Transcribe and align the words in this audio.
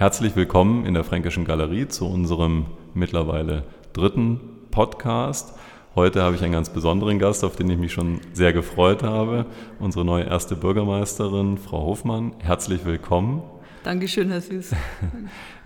herzlich 0.00 0.34
willkommen 0.34 0.86
in 0.86 0.94
der 0.94 1.04
Fränkischen 1.04 1.44
Galerie 1.44 1.86
zu 1.86 2.08
unserem 2.08 2.64
mittlerweile 2.94 3.64
dritten 3.92 4.40
Podcast. 4.70 5.52
Heute 5.94 6.22
habe 6.22 6.36
ich 6.36 6.42
einen 6.42 6.54
ganz 6.54 6.70
besonderen 6.70 7.18
Gast, 7.18 7.44
auf 7.44 7.54
den 7.54 7.68
ich 7.68 7.76
mich 7.76 7.92
schon 7.92 8.18
sehr 8.32 8.54
gefreut 8.54 9.02
habe. 9.02 9.44
Unsere 9.78 10.06
neue 10.06 10.24
erste 10.24 10.56
Bürgermeisterin, 10.56 11.58
Frau 11.58 11.84
Hofmann. 11.84 12.32
Herzlich 12.38 12.86
willkommen. 12.86 13.42
Dankeschön, 13.84 14.30
Herr 14.30 14.40
Süß. 14.40 14.74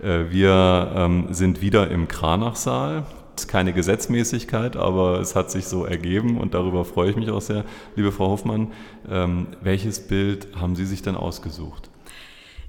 Äh, 0.03 0.29
wir 0.29 0.91
ähm, 0.93 1.27
sind 1.29 1.61
wieder 1.61 1.89
im 1.89 2.09
Kranachsaal. 2.09 3.05
Ist 3.37 3.47
keine 3.47 3.71
Gesetzmäßigkeit, 3.71 4.75
aber 4.75 5.21
es 5.21 5.33
hat 5.33 5.49
sich 5.49 5.65
so 5.67 5.85
ergeben 5.85 6.37
und 6.37 6.53
darüber 6.53 6.83
freue 6.83 7.09
ich 7.09 7.15
mich 7.15 7.29
auch 7.29 7.39
sehr. 7.39 7.63
Liebe 7.95 8.11
Frau 8.11 8.31
Hofmann, 8.31 8.73
ähm, 9.09 9.47
welches 9.61 10.05
Bild 10.05 10.49
haben 10.59 10.75
Sie 10.75 10.85
sich 10.85 11.01
denn 11.01 11.15
ausgesucht? 11.15 11.89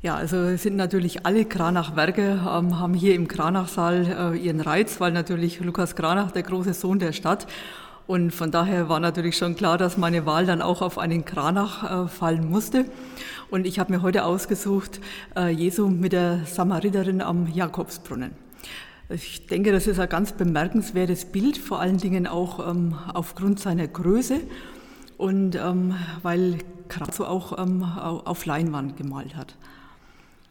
Ja, 0.02 0.14
also 0.16 0.56
sind 0.56 0.76
natürlich 0.76 1.24
alle 1.24 1.44
Kranach-Werke, 1.44 2.22
ähm, 2.22 2.78
haben 2.78 2.94
hier 2.94 3.14
im 3.14 3.28
Kranachsaal 3.28 4.34
äh, 4.34 4.38
ihren 4.38 4.60
Reiz, 4.60 5.00
weil 5.00 5.12
natürlich 5.12 5.60
Lukas 5.60 5.96
Kranach 5.96 6.30
der 6.32 6.42
große 6.42 6.74
Sohn 6.74 6.98
der 6.98 7.12
Stadt 7.12 7.46
und 8.06 8.32
von 8.32 8.52
daher 8.52 8.88
war 8.88 9.00
natürlich 9.00 9.36
schon 9.36 9.56
klar, 9.56 9.78
dass 9.78 9.96
meine 9.96 10.26
Wahl 10.26 10.46
dann 10.46 10.62
auch 10.62 10.80
auf 10.80 10.98
einen 10.98 11.24
Kranach 11.24 12.04
äh, 12.04 12.08
fallen 12.08 12.48
musste. 12.48 12.84
Und 13.50 13.66
ich 13.66 13.78
habe 13.78 13.92
mir 13.92 14.02
heute 14.02 14.24
ausgesucht, 14.24 15.00
äh, 15.36 15.48
Jesu 15.48 15.88
mit 15.88 16.12
der 16.12 16.40
Samariterin 16.46 17.20
am 17.20 17.48
Jakobsbrunnen. 17.52 18.30
Ich 19.08 19.46
denke, 19.46 19.72
das 19.72 19.86
ist 19.86 19.98
ein 19.98 20.08
ganz 20.08 20.32
bemerkenswertes 20.32 21.26
Bild, 21.26 21.58
vor 21.58 21.80
allen 21.80 21.98
Dingen 21.98 22.26
auch 22.26 22.68
ähm, 22.68 22.96
aufgrund 23.12 23.60
seiner 23.60 23.86
Größe 23.86 24.40
und 25.16 25.56
ähm, 25.56 25.94
weil 26.22 26.58
Kratzo 26.88 27.24
auch 27.24 27.58
ähm, 27.58 27.82
auf 27.82 28.46
Leinwand 28.46 28.96
gemalt 28.96 29.36
hat. 29.36 29.54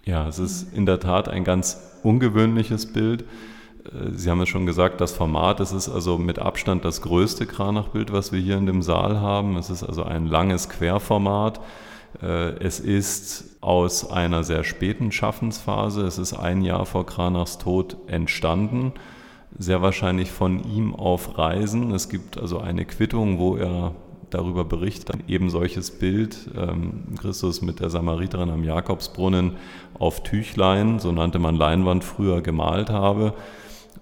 Ja, 0.06 0.28
es 0.28 0.38
ist 0.38 0.72
in 0.72 0.86
der 0.86 1.00
Tat 1.00 1.30
ein 1.30 1.44
ganz 1.44 1.82
ungewöhnliches 2.04 2.94
Bild. 2.94 3.24
Äh, 3.86 4.12
Sie 4.14 4.30
haben 4.30 4.40
es 4.42 4.50
schon 4.50 4.68
gesagt, 4.68 5.02
das 5.02 5.14
Format, 5.14 5.60
es 5.60 5.72
ist 5.72 5.90
also 5.90 6.20
mit 6.20 6.38
Abstand 6.38 6.86
das 6.86 7.02
größte 7.02 7.48
Kranachbild, 7.48 8.14
was 8.14 8.32
wir 8.32 8.40
hier 8.40 8.58
in 8.58 8.68
dem 8.68 8.84
Saal 8.84 9.20
haben. 9.20 9.58
Es 9.58 9.72
ist 9.72 9.84
also 9.84 10.04
ein 10.04 10.28
langes 10.28 10.70
Querformat. 10.70 11.60
Äh, 12.22 12.52
es 12.64 12.80
ist 12.80 13.58
aus 13.62 14.12
einer 14.12 14.44
sehr 14.44 14.64
späten 14.64 15.12
Schaffensphase. 15.12 16.06
Es 16.06 16.20
ist 16.20 16.34
ein 16.34 16.62
Jahr 16.62 16.86
vor 16.86 17.08
Kranachs 17.08 17.58
Tod 17.58 17.98
entstanden, 18.06 18.94
sehr 19.58 19.82
wahrscheinlich 19.82 20.32
von 20.32 20.64
ihm 20.72 20.94
auf 20.94 21.40
Reisen. 21.40 21.92
Es 21.92 22.10
gibt 22.10 22.38
also 22.38 22.60
eine 22.60 22.86
Quittung, 22.86 23.40
wo 23.40 23.56
er 23.58 23.96
darüber 24.36 24.66
berichtet, 24.66 25.18
eben 25.28 25.50
solches 25.50 25.92
Bild, 25.92 26.50
ähm, 26.58 27.16
Christus 27.20 27.62
mit 27.62 27.80
der 27.80 27.90
Samariterin 27.90 28.50
am 28.50 28.64
Jakobsbrunnen 28.64 29.54
auf 29.98 30.24
Tüchlein, 30.24 31.00
so 31.00 31.12
nannte 31.12 31.40
man 31.40 31.56
Leinwand 31.56 32.04
früher, 32.04 32.42
gemalt 32.42 32.90
habe. 32.90 33.34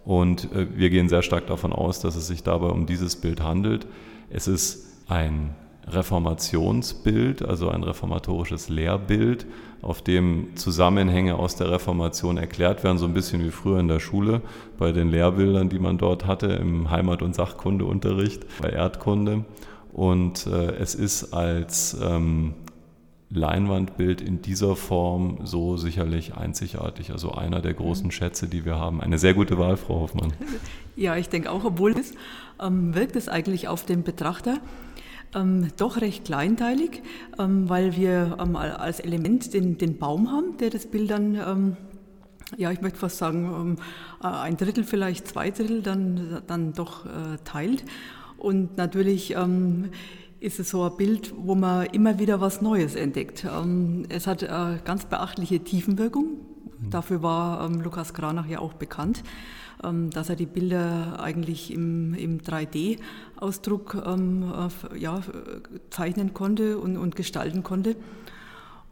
Und 0.06 0.52
äh, 0.53 0.67
wir 0.75 0.90
gehen 0.90 1.09
sehr 1.09 1.22
stark 1.22 1.48
davon 1.48 1.72
aus, 1.72 2.00
dass 2.00 2.16
es 2.16 2.28
sich 2.28 2.44
dabei 2.44 2.67
um 2.67 2.86
dieses 2.86 3.16
Bild 3.16 3.42
handelt. 3.42 3.88
Es 4.30 4.48
ist 4.48 4.88
ein 5.08 5.56
Reformationsbild, 5.88 7.44
also 7.44 7.70
ein 7.70 7.84
reformatorisches 7.84 8.70
Lehrbild, 8.70 9.45
auf 9.81 10.02
dem 10.02 10.56
Zusammenhänge 10.56 11.36
aus 11.36 11.58
der 11.58 11.70
Reformation 11.70 12.38
erklärt 12.38 12.84
werden, 12.84 12.97
so 12.97 13.06
ein 13.06 13.14
bisschen 13.14 13.44
wie 13.44 13.52
früher 13.52 13.80
in 13.80 13.90
der 13.90 14.00
Schule 14.00 14.42
bei 14.78 14.94
den 14.94 15.09
Lehrbildern, 15.09 15.68
die 15.68 15.80
man 15.80 15.97
dort 15.97 16.25
hatte 16.25 16.47
im 16.47 16.90
Heimat- 16.90 17.22
und 17.22 17.36
Sachkundeunterricht, 17.36 18.45
bei 18.62 18.70
Erdkunde. 18.70 19.44
Und 19.94 20.48
äh, 20.48 20.76
es 20.76 20.96
ist 20.96 21.34
als 21.34 21.96
ähm, 22.02 22.56
Leinwandbild 23.30 24.22
in 24.22 24.42
dieser 24.42 24.76
Form 24.76 25.40
so 25.44 25.78
sicherlich 25.78 26.36
einzigartig, 26.36 27.12
also 27.12 27.32
einer 27.32 27.62
der 27.62 27.74
großen. 27.74 28.12
Schätze, 28.12 28.48
die 28.48 28.66
wir 28.66 28.78
haben. 28.78 29.02
Eine 29.02 29.18
sehr 29.20 29.34
gute 29.34 29.58
Wahl, 29.58 29.78
Frau 29.78 30.02
Hoffmann. 30.02 30.34
Ja, 30.96 31.16
ich 31.16 31.28
denke 31.28 31.50
auch, 31.50 31.66
obwohl 31.66 31.94
es 31.98 32.14
ähm, 32.62 32.94
wirkt 32.94 33.16
es 33.16 33.28
eigentlich 33.28 33.68
auf 33.68 33.84
den 33.84 34.04
Betrachter 34.04 34.60
ähm, 35.34 35.70
doch 35.78 36.02
recht 36.02 36.26
kleinteilig, 36.26 37.02
ähm, 37.40 37.68
weil 37.68 37.96
wir 37.96 38.38
ähm, 38.40 38.56
als 38.56 39.00
Element 39.00 39.56
den, 39.56 39.80
den 39.80 39.98
Baum 39.98 40.32
haben, 40.32 40.58
der 40.58 40.70
das 40.70 40.86
Bild 40.86 41.09
dann 41.09 41.34
ähm, 41.34 41.78
ja, 42.58 42.72
ich 42.72 42.82
möchte 42.82 43.00
fast 43.00 43.18
sagen, 43.18 43.46
ähm, 43.46 43.76
ein 44.22 44.58
Drittel, 44.58 44.84
vielleicht 44.84 45.28
zwei 45.28 45.50
Drittel 45.50 45.82
dann, 45.82 46.44
dann 46.46 46.74
doch 46.74 47.06
äh, 47.06 47.38
teilt. 47.44 47.84
Und 48.38 48.78
natürlich 48.78 49.36
ähm, 49.36 49.90
ist 50.40 50.60
es 50.60 50.70
so 50.70 50.84
ein 50.84 50.98
Bild, 50.98 51.34
wo 51.38 51.56
man 51.56 51.86
immer 51.88 52.20
wieder 52.20 52.42
was 52.42 52.62
Neues 52.62 52.96
entdeckt. 52.96 53.46
Ähm, 53.46 54.06
es 54.10 54.28
hat 54.28 54.44
eine 54.44 54.80
ganz 54.84 55.06
beachtliche 55.06 55.62
Tiefenwirkung. 55.62 56.26
Mhm. 56.26 56.90
Dafür 56.90 57.24
war 57.24 57.66
ähm, 57.66 57.82
Lukas 57.82 58.14
Kranach 58.14 58.48
ja 58.48 58.60
auch 58.60 58.74
bekannt, 58.74 59.24
ähm, 59.84 60.10
dass 60.10 60.30
er 60.30 60.36
die 60.36 60.46
Bilder 60.46 61.20
eigentlich 61.22 61.74
im, 61.74 62.14
im 62.14 62.42
3D-Ausdruck 62.42 64.04
ähm, 64.06 64.52
ja, 64.98 65.22
zeichnen 65.90 66.34
konnte 66.34 66.78
und, 66.78 66.98
und 66.98 67.16
gestalten 67.16 67.64
konnte. 67.64 67.96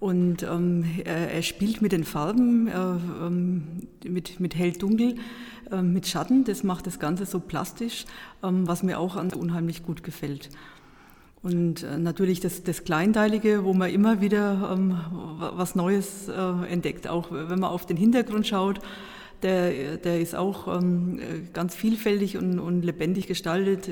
Und 0.02 0.42
ähm, 0.42 0.84
er, 1.06 1.32
er, 1.32 1.44
spielt 1.44 1.84
mit 1.84 1.92
den 1.92 2.06
Farben, 2.06 2.68
äh, 2.68 2.74
ähm, 2.74 3.64
mit, 4.04 4.40
mit 4.40 4.56
hell-dunkel, 4.56 5.14
äh, 5.14 5.61
mit 5.78 6.08
Schatten. 6.08 6.44
Das 6.44 6.64
macht 6.64 6.88
das 6.88 7.00
Ganze 7.00 7.26
so 7.26 7.40
plastisch, 7.40 8.06
ähm, 8.44 8.68
was 8.68 8.84
mir 8.84 9.00
auch 9.00 9.16
unheimlich 9.16 9.84
gut 9.84 10.04
gefällt. 10.04 10.50
Und 11.44 11.84
äh, 11.84 11.98
natürlich 11.98 12.40
das, 12.40 12.64
das 12.64 12.84
Kleinteilige, 12.84 13.64
wo 13.64 13.74
man 13.74 13.90
immer 13.90 14.22
wieder 14.22 14.72
ähm, 14.74 15.00
was 15.56 15.76
Neues 15.76 16.28
äh, 16.28 16.72
entdeckt. 16.72 17.08
Auch 17.08 17.32
wenn 17.32 17.60
man 17.60 17.72
auf 17.72 17.86
den 17.86 17.98
Hintergrund 17.98 18.46
schaut, 18.46 18.80
der, 19.42 19.98
der 19.98 20.22
ist 20.22 20.36
auch 20.36 20.68
ähm, 20.68 21.20
ganz 21.54 21.74
vielfältig 21.74 22.38
und, 22.38 22.60
und 22.60 22.84
lebendig 22.84 23.26
gestaltet. 23.26 23.90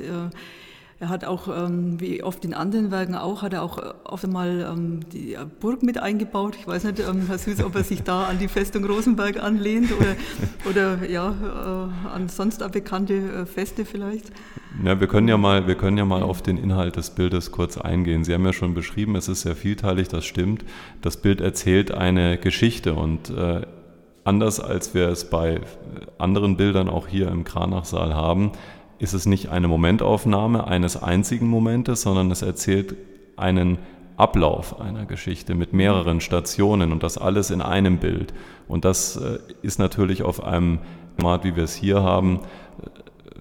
Äh, 1.00 1.04
er 1.04 1.08
hat 1.08 1.24
auch, 1.24 1.48
ähm, 1.48 2.00
wie 2.00 2.22
oft 2.22 2.44
in 2.44 2.54
anderen 2.54 2.90
Werken 2.90 3.14
auch, 3.14 3.42
hat 3.42 3.52
er 3.52 3.62
auch 3.62 3.78
äh, 3.78 3.92
oft 4.04 4.24
einmal 4.24 4.66
ähm, 4.70 5.00
die 5.12 5.36
Burg 5.60 5.82
mit 5.82 5.98
eingebaut. 5.98 6.56
Ich 6.58 6.66
weiß 6.66 6.84
nicht, 6.84 7.00
ähm, 7.00 7.26
Herr 7.26 7.38
Süß, 7.38 7.64
ob 7.64 7.74
er 7.74 7.84
sich 7.84 8.02
da 8.02 8.24
an 8.24 8.38
die 8.38 8.48
Festung 8.48 8.84
Rosenberg 8.84 9.42
anlehnt 9.42 9.90
oder, 9.92 10.16
oder 10.68 11.08
ja, 11.08 11.30
äh, 11.30 12.08
an 12.08 12.28
sonst 12.28 12.70
bekannte 12.70 13.14
äh, 13.14 13.46
Feste 13.46 13.84
vielleicht. 13.84 14.30
Ja, 14.84 15.00
wir 15.00 15.08
können 15.08 15.26
ja 15.26 15.36
mal, 15.36 15.66
wir 15.66 15.74
können 15.74 15.98
ja 15.98 16.04
mal 16.04 16.22
auf 16.22 16.42
den 16.42 16.56
Inhalt 16.56 16.96
des 16.96 17.10
Bildes 17.10 17.50
kurz 17.50 17.76
eingehen. 17.76 18.22
Sie 18.24 18.32
haben 18.32 18.44
ja 18.44 18.52
schon 18.52 18.74
beschrieben, 18.74 19.16
es 19.16 19.28
ist 19.28 19.42
sehr 19.42 19.56
vielteilig, 19.56 20.08
das 20.08 20.24
stimmt. 20.24 20.64
Das 21.02 21.16
Bild 21.16 21.40
erzählt 21.40 21.92
eine 21.92 22.38
Geschichte 22.38 22.94
und 22.94 23.30
äh, 23.30 23.62
anders 24.24 24.60
als 24.60 24.94
wir 24.94 25.08
es 25.08 25.28
bei 25.28 25.60
anderen 26.18 26.56
Bildern 26.56 26.88
auch 26.88 27.08
hier 27.08 27.28
im 27.28 27.42
Kranachsaal 27.42 28.14
haben, 28.14 28.52
ist 29.00 29.14
es 29.14 29.26
nicht 29.26 29.48
eine 29.48 29.66
Momentaufnahme 29.66 30.66
eines 30.66 31.02
einzigen 31.02 31.48
Momentes, 31.48 32.02
sondern 32.02 32.30
es 32.30 32.42
erzählt 32.42 32.94
einen 33.36 33.78
Ablauf 34.18 34.78
einer 34.78 35.06
Geschichte 35.06 35.54
mit 35.54 35.72
mehreren 35.72 36.20
Stationen 36.20 36.92
und 36.92 37.02
das 37.02 37.16
alles 37.16 37.50
in 37.50 37.62
einem 37.62 37.96
Bild. 37.96 38.34
Und 38.68 38.84
das 38.84 39.16
äh, 39.16 39.38
ist 39.62 39.78
natürlich 39.78 40.22
auf 40.22 40.44
einem 40.44 40.78
Format, 41.16 41.44
wie 41.44 41.56
wir 41.56 41.64
es 41.64 41.74
hier 41.74 42.02
haben, 42.02 42.40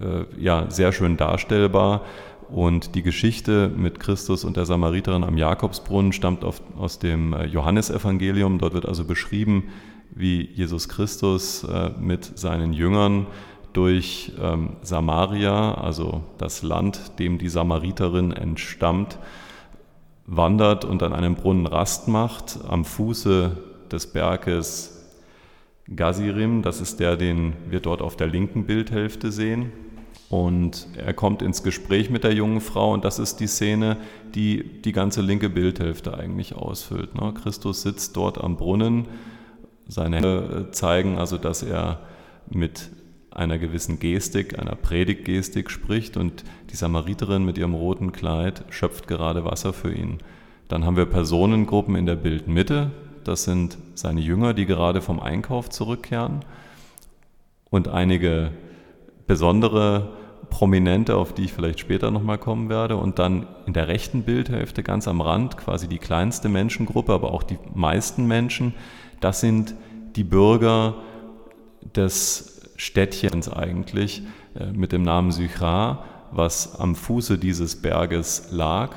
äh, 0.02 0.42
ja, 0.42 0.68
sehr 0.70 0.94
schön 0.94 1.18
darstellbar. 1.18 2.02
Und 2.48 2.96
die 2.96 3.04
Geschichte 3.04 3.68
mit 3.68 4.00
Christus 4.00 4.46
und 4.46 4.56
der 4.56 4.66
Samariterin 4.66 5.26
am 5.26 5.38
Jakobsbrunnen 5.38 6.14
stammt 6.14 6.46
auf, 6.46 6.62
aus 6.78 6.98
dem 6.98 7.34
äh, 7.34 7.46
Johannesevangelium. 7.46 8.58
Dort 8.58 8.74
wird 8.74 8.86
also 8.86 9.04
beschrieben, 9.04 9.66
wie 10.12 10.50
Jesus 10.56 10.90
Christus 10.90 11.66
mit 12.00 12.38
seinen 12.38 12.74
Jüngern 12.74 13.28
durch 13.74 14.32
ähm, 14.42 14.78
Samaria, 14.82 15.74
also 15.76 16.24
das 16.38 16.64
Land, 16.64 17.20
dem 17.20 17.38
die 17.38 17.50
Samariterin 17.50 18.32
entstammt, 18.32 19.18
wandert 20.26 20.86
und 20.86 21.04
an 21.04 21.14
einem 21.14 21.36
Brunnen 21.36 21.66
Rast 21.66 22.08
macht, 22.08 22.60
am 22.68 22.86
Fuße 22.86 23.58
des 23.92 24.08
Berges 24.08 24.96
Gazirim, 25.96 26.62
das 26.62 26.82
ist 26.82 27.00
der, 27.00 27.16
den 27.16 27.54
wir 27.70 27.80
dort 27.80 28.02
auf 28.02 28.16
der 28.16 28.28
linken 28.28 28.66
Bildhälfte 28.66 29.32
sehen. 29.32 29.72
Und 30.30 30.88
er 30.96 31.16
kommt 31.16 31.42
ins 31.42 31.64
Gespräch 31.64 32.12
mit 32.12 32.24
der 32.24 32.34
jungen 32.34 32.62
Frau 32.62 32.94
und 32.94 33.04
das 33.04 33.18
ist 33.18 33.40
die 33.40 33.48
Szene, 33.48 33.98
die 34.36 34.82
die 34.84 34.92
ganze 34.92 35.22
linke 35.22 35.50
Bildhälfte 35.50 36.16
eigentlich 36.16 36.54
ausfüllt. 36.54 37.16
Ne? 37.16 37.34
Christus 37.34 37.82
sitzt 37.82 38.16
dort 38.16 38.40
am 38.40 38.56
Brunnen, 38.56 39.08
seine 39.88 40.18
Hände 40.18 40.68
zeigen 40.72 41.18
also, 41.18 41.40
dass 41.40 41.64
er 41.64 42.02
mit 42.48 42.92
einer 43.32 43.58
gewissen 43.58 44.00
Gestik, 44.00 44.58
einer 44.58 44.76
Predigtgestik 44.76 45.70
spricht 45.70 46.18
und 46.18 46.44
die 46.72 46.76
Samariterin 46.76 47.46
mit 47.46 47.58
ihrem 47.58 47.74
roten 47.74 48.12
Kleid 48.12 48.64
schöpft 48.70 49.08
gerade 49.08 49.46
Wasser 49.46 49.74
für 49.74 49.94
ihn. 49.94 50.18
Dann 50.68 50.86
haben 50.86 50.98
wir 50.98 51.06
Personengruppen 51.06 51.96
in 51.96 52.06
der 52.06 52.16
Bildmitte, 52.16 52.92
das 53.24 53.44
sind 53.44 53.78
seine 53.96 54.22
Jünger, 54.22 54.54
die 54.54 54.66
gerade 54.66 55.02
vom 55.02 55.20
Einkauf 55.20 55.70
zurückkehren 55.70 56.46
und 57.70 57.88
einige 57.88 58.52
besondere 59.28 60.10
Prominente, 60.50 61.16
auf 61.16 61.34
die 61.34 61.44
ich 61.44 61.54
vielleicht 61.54 61.80
später 61.80 62.12
nochmal 62.12 62.38
kommen 62.38 62.70
werde. 62.70 62.98
Und 62.98 63.20
dann 63.20 63.46
in 63.66 63.74
der 63.74 63.88
rechten 63.88 64.24
Bildhälfte 64.24 64.84
ganz 64.84 65.08
am 65.08 65.22
Rand 65.22 65.58
quasi 65.58 65.88
die 65.88 66.00
kleinste 66.00 66.50
Menschengruppe, 66.50 67.14
aber 67.14 67.32
auch 67.32 67.44
die 67.44 67.60
meisten 67.74 68.26
Menschen, 68.26 68.74
das 69.20 69.42
sind 69.42 69.76
die 70.16 70.24
Bürger 70.24 70.96
des 71.96 72.59
Städtchens 72.80 73.52
eigentlich 73.52 74.24
äh, 74.58 74.72
mit 74.72 74.94
dem 74.94 75.04
Namen 75.04 75.32
Sychar, 75.32 76.06
was 76.32 76.80
am 76.80 76.96
Fuße 76.96 77.38
dieses 77.38 77.82
Berges 77.82 78.48
lag, 78.52 78.96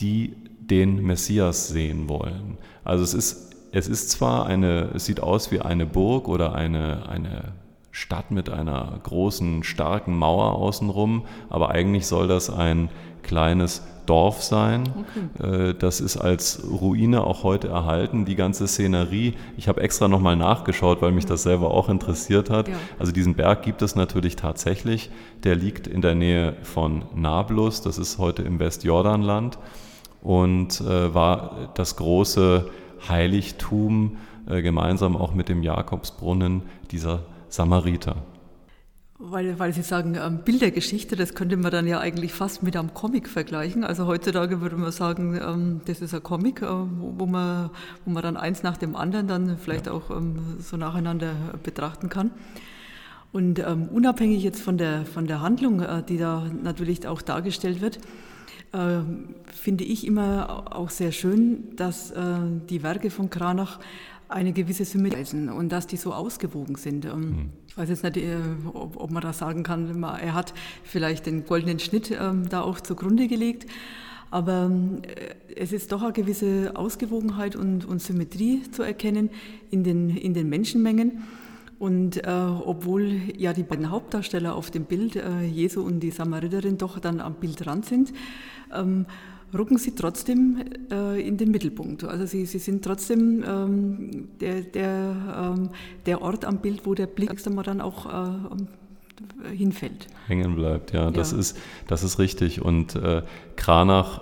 die 0.00 0.34
den 0.60 1.02
Messias 1.02 1.68
sehen 1.68 2.08
wollen. 2.08 2.56
Also 2.84 3.04
es 3.04 3.12
ist, 3.12 3.54
es 3.72 3.86
ist 3.86 4.10
zwar 4.10 4.46
eine, 4.46 4.92
es 4.94 5.04
sieht 5.04 5.20
aus 5.20 5.52
wie 5.52 5.60
eine 5.60 5.84
Burg 5.84 6.26
oder 6.26 6.54
eine, 6.54 7.06
eine 7.06 7.52
Stadt 7.90 8.30
mit 8.30 8.48
einer 8.48 8.98
großen, 9.02 9.62
starken 9.62 10.16
Mauer 10.16 10.54
außenrum, 10.54 11.26
aber 11.50 11.70
eigentlich 11.70 12.06
soll 12.06 12.28
das 12.28 12.48
ein 12.48 12.88
kleines 13.28 13.82
Dorf 14.08 14.42
sein. 14.42 14.84
Okay. 15.38 15.68
Äh, 15.70 15.74
das 15.74 16.00
ist 16.00 16.16
als 16.16 16.62
Ruine 16.68 17.24
auch 17.24 17.44
heute 17.44 17.68
erhalten. 17.68 18.24
Die 18.24 18.36
ganze 18.36 18.66
Szenerie, 18.66 19.34
ich 19.56 19.68
habe 19.68 19.82
extra 19.82 20.08
nochmal 20.08 20.34
nachgeschaut, 20.34 21.02
weil 21.02 21.12
mich 21.12 21.26
das 21.26 21.42
selber 21.42 21.70
auch 21.70 21.88
interessiert 21.88 22.48
hat. 22.48 22.68
Ja. 22.68 22.74
Also 22.98 23.12
diesen 23.12 23.34
Berg 23.34 23.62
gibt 23.62 23.82
es 23.82 23.94
natürlich 23.94 24.36
tatsächlich. 24.36 25.10
Der 25.44 25.54
liegt 25.54 25.86
in 25.86 26.00
der 26.00 26.14
Nähe 26.14 26.56
von 26.62 27.04
Nablus, 27.14 27.82
das 27.82 27.98
ist 27.98 28.18
heute 28.18 28.42
im 28.42 28.58
Westjordanland 28.58 29.58
und 30.22 30.80
äh, 30.80 31.14
war 31.14 31.70
das 31.74 31.96
große 31.96 32.66
Heiligtum 33.08 34.16
äh, 34.48 34.62
gemeinsam 34.62 35.16
auch 35.16 35.34
mit 35.34 35.48
dem 35.48 35.62
Jakobsbrunnen 35.62 36.62
dieser 36.90 37.20
Samariter. 37.50 38.16
Weil, 39.20 39.58
weil 39.58 39.72
Sie 39.72 39.82
sagen, 39.82 40.14
ähm, 40.14 40.44
Bildergeschichte, 40.44 41.16
das 41.16 41.34
könnte 41.34 41.56
man 41.56 41.72
dann 41.72 41.88
ja 41.88 41.98
eigentlich 41.98 42.32
fast 42.32 42.62
mit 42.62 42.76
einem 42.76 42.94
Comic 42.94 43.28
vergleichen. 43.28 43.82
Also 43.82 44.06
heutzutage 44.06 44.60
würde 44.60 44.76
man 44.76 44.92
sagen, 44.92 45.34
ähm, 45.34 45.80
das 45.86 46.00
ist 46.00 46.14
ein 46.14 46.22
Comic, 46.22 46.62
äh, 46.62 46.66
wo, 46.66 47.26
man, 47.26 47.70
wo 48.04 48.12
man 48.12 48.22
dann 48.22 48.36
eins 48.36 48.62
nach 48.62 48.76
dem 48.76 48.94
anderen 48.94 49.26
dann 49.26 49.58
vielleicht 49.58 49.86
ja. 49.86 49.92
auch 49.92 50.10
ähm, 50.10 50.58
so 50.60 50.76
nacheinander 50.76 51.32
betrachten 51.64 52.08
kann. 52.08 52.30
Und 53.32 53.58
ähm, 53.58 53.88
unabhängig 53.88 54.44
jetzt 54.44 54.62
von 54.62 54.78
der, 54.78 55.04
von 55.04 55.26
der 55.26 55.42
Handlung, 55.42 55.80
äh, 55.80 56.02
die 56.04 56.16
da 56.16 56.46
natürlich 56.62 57.04
auch 57.08 57.20
dargestellt 57.20 57.80
wird, 57.80 57.98
äh, 58.72 59.00
finde 59.52 59.82
ich 59.82 60.06
immer 60.06 60.76
auch 60.76 60.90
sehr 60.90 61.10
schön, 61.10 61.74
dass 61.74 62.12
äh, 62.12 62.38
die 62.70 62.84
Werke 62.84 63.10
von 63.10 63.30
Kranach 63.30 63.80
eine 64.28 64.52
gewisse 64.52 64.84
Symmetrie 64.84 65.48
und 65.48 65.70
dass 65.70 65.86
die 65.86 65.96
so 65.96 66.12
ausgewogen 66.12 66.76
sind. 66.76 67.04
Mhm. 67.04 67.50
Ich 67.66 67.76
weiß 67.76 67.88
jetzt 67.88 68.04
nicht, 68.04 68.18
äh, 68.18 68.36
ob 68.74 69.10
man 69.10 69.22
da 69.22 69.32
sagen 69.32 69.62
kann, 69.62 70.02
er 70.02 70.34
hat 70.34 70.52
vielleicht 70.84 71.26
den 71.26 71.44
goldenen 71.46 71.78
Schnitt 71.78 72.10
ähm, 72.10 72.48
da 72.48 72.60
auch 72.60 72.80
zugrunde 72.80 73.26
gelegt, 73.26 73.66
aber 74.30 74.70
äh, 75.02 75.54
es 75.56 75.72
ist 75.72 75.92
doch 75.92 76.02
eine 76.02 76.12
gewisse 76.12 76.72
Ausgewogenheit 76.74 77.56
und, 77.56 77.84
und 77.84 78.02
Symmetrie 78.02 78.62
zu 78.70 78.82
erkennen 78.82 79.30
in 79.70 79.82
den, 79.82 80.10
in 80.10 80.34
den 80.34 80.48
Menschenmengen. 80.48 81.24
Und 81.78 82.26
äh, 82.26 82.30
obwohl 82.30 83.20
ja 83.36 83.52
die 83.52 83.62
beiden 83.62 83.90
Hauptdarsteller 83.90 84.56
auf 84.56 84.70
dem 84.70 84.84
Bild, 84.84 85.14
äh, 85.14 85.42
Jesu 85.42 85.80
und 85.82 86.00
die 86.00 86.10
Samariterin, 86.10 86.76
doch 86.76 86.98
dann 86.98 87.20
am 87.20 87.34
Bild 87.34 87.64
dran 87.64 87.84
sind, 87.84 88.12
ähm, 88.74 89.06
rücken 89.54 89.78
sie 89.78 89.94
trotzdem 89.94 90.64
äh, 90.90 91.20
in 91.20 91.36
den 91.36 91.50
Mittelpunkt. 91.50 92.04
Also 92.04 92.26
sie, 92.26 92.46
sie 92.46 92.58
sind 92.58 92.84
trotzdem 92.84 93.44
ähm, 93.46 94.28
der, 94.40 94.62
der, 94.62 95.54
ähm, 95.56 95.70
der 96.06 96.22
Ort 96.22 96.44
am 96.44 96.58
Bild, 96.58 96.84
wo 96.84 96.94
der 96.94 97.06
Blick 97.06 97.34
einmal 97.46 97.64
dann 97.64 97.80
auch 97.80 98.06
äh, 98.06 99.54
hinfällt. 99.54 100.06
Hängen 100.26 100.54
bleibt, 100.54 100.92
ja, 100.92 101.10
das, 101.10 101.32
ja. 101.32 101.38
Ist, 101.38 101.58
das 101.86 102.02
ist 102.02 102.18
richtig. 102.18 102.62
Und 102.62 102.94
äh, 102.96 103.22
Kranach 103.56 104.20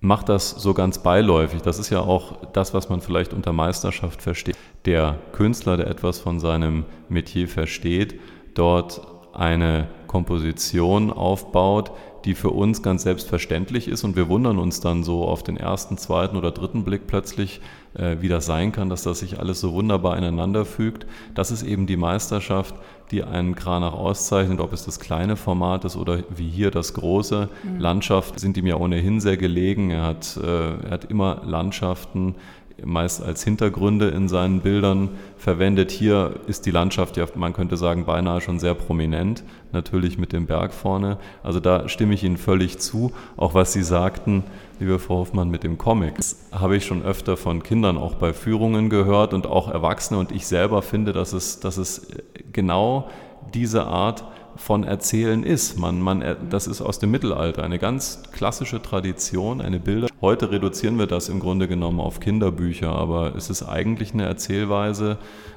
macht 0.00 0.28
das 0.28 0.50
so 0.50 0.74
ganz 0.74 1.02
beiläufig. 1.02 1.62
Das 1.62 1.78
ist 1.78 1.90
ja 1.90 2.00
auch 2.00 2.46
das, 2.52 2.74
was 2.74 2.88
man 2.88 3.00
vielleicht 3.00 3.32
unter 3.32 3.52
Meisterschaft 3.52 4.22
versteht. 4.22 4.56
Der 4.86 5.18
Künstler, 5.32 5.76
der 5.76 5.86
etwas 5.88 6.18
von 6.18 6.40
seinem 6.40 6.84
Metier 7.08 7.48
versteht, 7.48 8.18
dort 8.54 9.06
eine 9.32 9.88
Komposition 10.06 11.12
aufbaut, 11.12 11.92
die 12.24 12.34
für 12.34 12.50
uns 12.50 12.82
ganz 12.82 13.02
selbstverständlich 13.02 13.88
ist 13.88 14.04
und 14.04 14.16
wir 14.16 14.28
wundern 14.28 14.58
uns 14.58 14.80
dann 14.80 15.04
so 15.04 15.24
auf 15.24 15.42
den 15.42 15.56
ersten, 15.56 15.96
zweiten 15.96 16.36
oder 16.36 16.50
dritten 16.50 16.84
Blick 16.84 17.06
plötzlich, 17.06 17.60
äh, 17.94 18.16
wie 18.20 18.28
das 18.28 18.46
sein 18.46 18.72
kann, 18.72 18.88
dass 18.88 19.02
das 19.02 19.20
sich 19.20 19.38
alles 19.38 19.60
so 19.60 19.72
wunderbar 19.72 20.16
ineinander 20.16 20.64
fügt. 20.64 21.06
Das 21.34 21.50
ist 21.50 21.62
eben 21.62 21.86
die 21.86 21.96
Meisterschaft, 21.96 22.74
die 23.10 23.24
einen 23.24 23.54
Kranach 23.54 23.94
auszeichnet, 23.94 24.60
ob 24.60 24.72
es 24.72 24.84
das 24.84 25.00
kleine 25.00 25.36
Format 25.36 25.84
ist 25.84 25.96
oder 25.96 26.20
wie 26.34 26.48
hier 26.48 26.70
das 26.70 26.94
große. 26.94 27.48
Mhm. 27.62 27.80
Landschaft 27.80 28.38
sind 28.38 28.56
ihm 28.56 28.66
ja 28.66 28.76
ohnehin 28.76 29.20
sehr 29.20 29.36
gelegen. 29.36 29.90
Er 29.90 30.02
hat, 30.02 30.36
äh, 30.36 30.84
er 30.84 30.90
hat 30.90 31.06
immer 31.06 31.42
Landschaften 31.44 32.36
meist 32.84 33.22
als 33.22 33.44
Hintergründe 33.44 34.08
in 34.08 34.28
seinen 34.28 34.60
Bildern 34.60 35.10
verwendet. 35.36 35.90
Hier 35.90 36.34
ist 36.46 36.66
die 36.66 36.70
Landschaft 36.70 37.16
ja, 37.16 37.26
man 37.34 37.52
könnte 37.52 37.76
sagen, 37.76 38.04
beinahe 38.04 38.40
schon 38.40 38.58
sehr 38.58 38.74
prominent, 38.74 39.42
natürlich 39.72 40.18
mit 40.18 40.32
dem 40.32 40.46
Berg 40.46 40.72
vorne. 40.72 41.18
Also 41.42 41.60
da 41.60 41.88
stimme 41.88 42.14
ich 42.14 42.24
Ihnen 42.24 42.36
völlig 42.36 42.78
zu. 42.78 43.12
Auch 43.36 43.54
was 43.54 43.72
Sie 43.72 43.82
sagten, 43.82 44.44
liebe 44.78 44.98
Frau 44.98 45.18
Hoffmann, 45.18 45.50
mit 45.50 45.62
dem 45.62 45.78
Comic, 45.78 46.16
das 46.16 46.36
habe 46.52 46.76
ich 46.76 46.84
schon 46.84 47.02
öfter 47.02 47.36
von 47.36 47.62
Kindern 47.62 47.98
auch 47.98 48.14
bei 48.14 48.32
Führungen 48.32 48.90
gehört 48.90 49.34
und 49.34 49.46
auch 49.46 49.68
Erwachsene. 49.68 50.18
Und 50.18 50.32
ich 50.32 50.46
selber 50.46 50.82
finde, 50.82 51.12
dass 51.12 51.32
es, 51.32 51.60
dass 51.60 51.76
es 51.76 52.08
genau 52.52 53.08
diese 53.54 53.86
Art 53.86 54.24
von 54.60 54.84
Erzählen 54.84 55.42
ist. 55.42 55.78
Man, 55.78 56.02
man, 56.02 56.22
das 56.50 56.66
ist 56.66 56.82
aus 56.82 56.98
dem 56.98 57.10
Mittelalter 57.10 57.62
eine 57.62 57.78
ganz 57.78 58.22
klassische 58.30 58.82
Tradition, 58.82 59.62
eine 59.62 59.80
Bilder. 59.80 60.08
Heute 60.20 60.50
reduzieren 60.50 60.98
wir 60.98 61.06
das 61.06 61.30
im 61.30 61.40
Grunde 61.40 61.66
genommen 61.66 61.98
auf 61.98 62.20
Kinderbücher, 62.20 62.90
aber 62.90 63.34
es 63.34 63.48
ist 63.48 63.62
eigentlich 63.62 64.12
eine 64.12 64.26
Erzählweise, 64.26 65.16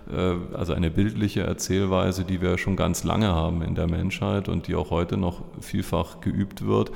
äh, 0.10 0.56
also 0.56 0.74
eine 0.74 0.90
bildliche 0.90 1.42
Erzählweise, 1.42 2.24
die 2.24 2.42
wir 2.42 2.58
schon 2.58 2.78
ganz 2.78 3.04
lange 3.04 3.28
haben 3.28 3.62
in 3.62 3.76
der 3.76 3.88
Menschheit 3.88 4.48
und 4.48 4.68
die 4.68 4.76
auch 4.76 4.90
heute 4.90 5.18
noch 5.18 5.42
vielfach 5.60 6.22
geübt 6.22 6.66
wird. 6.66 6.92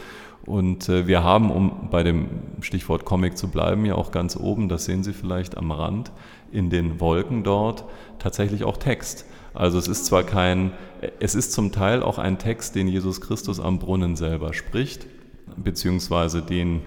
Und 0.45 0.88
äh, 0.88 1.07
wir 1.07 1.25
haben, 1.25 1.51
um 1.51 1.89
bei 1.92 2.03
dem 2.03 2.30
Stichwort 2.62 3.03
Comic 3.03 3.38
zu 3.38 3.50
bleiben, 3.50 3.86
ja 3.86 3.95
auch 3.95 4.12
ganz 4.12 4.38
oben, 4.38 4.69
das 4.69 4.86
sehen 4.86 5.03
Sie 5.03 5.12
vielleicht 5.12 5.57
am 5.57 5.71
Rand, 5.71 6.13
in 6.53 6.69
den 6.69 7.01
Wolken 7.01 7.44
dort 7.44 7.83
tatsächlich 8.18 8.63
auch 8.63 8.77
Text. 8.77 9.25
Also 9.57 9.80
es 9.80 9.88
ist 9.88 10.06
zwar 10.06 10.21
kein, 10.21 10.71
es 11.19 11.33
ist 11.33 11.51
zum 11.51 11.71
Teil 11.71 12.04
auch 12.04 12.19
ein 12.19 12.38
Text, 12.38 12.75
den 12.75 12.88
Jesus 12.88 13.21
Christus 13.21 13.59
am 13.59 13.80
Brunnen 13.80 14.15
selber 14.15 14.54
spricht, 14.54 15.07
beziehungsweise 15.56 16.44
den 16.44 16.81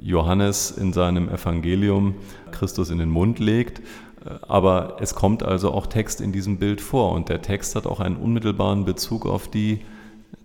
Johannes 0.00 0.70
in 0.70 0.94
seinem 0.94 1.28
Evangelium 1.28 2.14
Christus 2.52 2.88
in 2.88 2.98
den 2.98 3.10
Mund 3.10 3.38
legt. 3.38 3.82
Aber 4.48 4.96
es 5.00 5.14
kommt 5.14 5.42
also 5.42 5.72
auch 5.72 5.86
Text 5.86 6.22
in 6.22 6.32
diesem 6.32 6.56
Bild 6.58 6.80
vor 6.80 7.12
und 7.12 7.28
der 7.28 7.42
Text 7.42 7.76
hat 7.76 7.86
auch 7.86 8.00
einen 8.00 8.16
unmittelbaren 8.16 8.86
Bezug 8.86 9.26
auf 9.26 9.48
die 9.48 9.80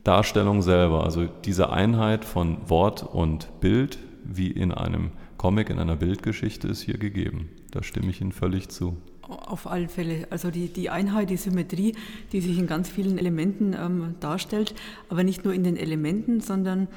Darstellung 0.04 0.62
selber. 0.62 1.06
Also 1.06 1.28
diese 1.46 1.70
Einheit 1.70 2.26
von 2.26 2.58
Wort 2.68 3.04
und 3.04 3.48
Bild, 3.62 3.98
wie 4.26 4.52
in 4.52 4.74
einem 4.74 5.12
Comic, 5.38 5.70
in 5.70 5.80
einer 5.80 5.96
Bildgeschichte, 5.96 6.68
ist 6.68 6.82
hier 6.82 6.98
gegeben. 6.98 7.50
Da 7.72 7.82
stimme 7.82 8.10
ich 8.10 8.20
Ihnen 8.20 8.34
völlig 8.34 8.68
zu. 8.70 8.98
Auf 9.28 9.68
alle 9.68 9.88
Fälle. 9.88 10.28
Also 10.30 10.52
die, 10.52 10.68
die 10.68 10.90
Einheit, 10.90 11.30
die 11.30 11.38
Symmetrie, 11.38 11.96
die 12.32 12.42
sich 12.42 12.60
in 12.60 12.68
ganz 12.68 12.90
vielen 12.90 13.18
Elementen 13.18 13.74
ähm, 13.74 14.16
darstellt, 14.20 14.76
aber 15.10 15.24
nicht 15.24 15.46
nur 15.46 15.54
in 15.54 15.64
den 15.64 15.78
Elementen, 15.78 16.42
sondern 16.42 16.88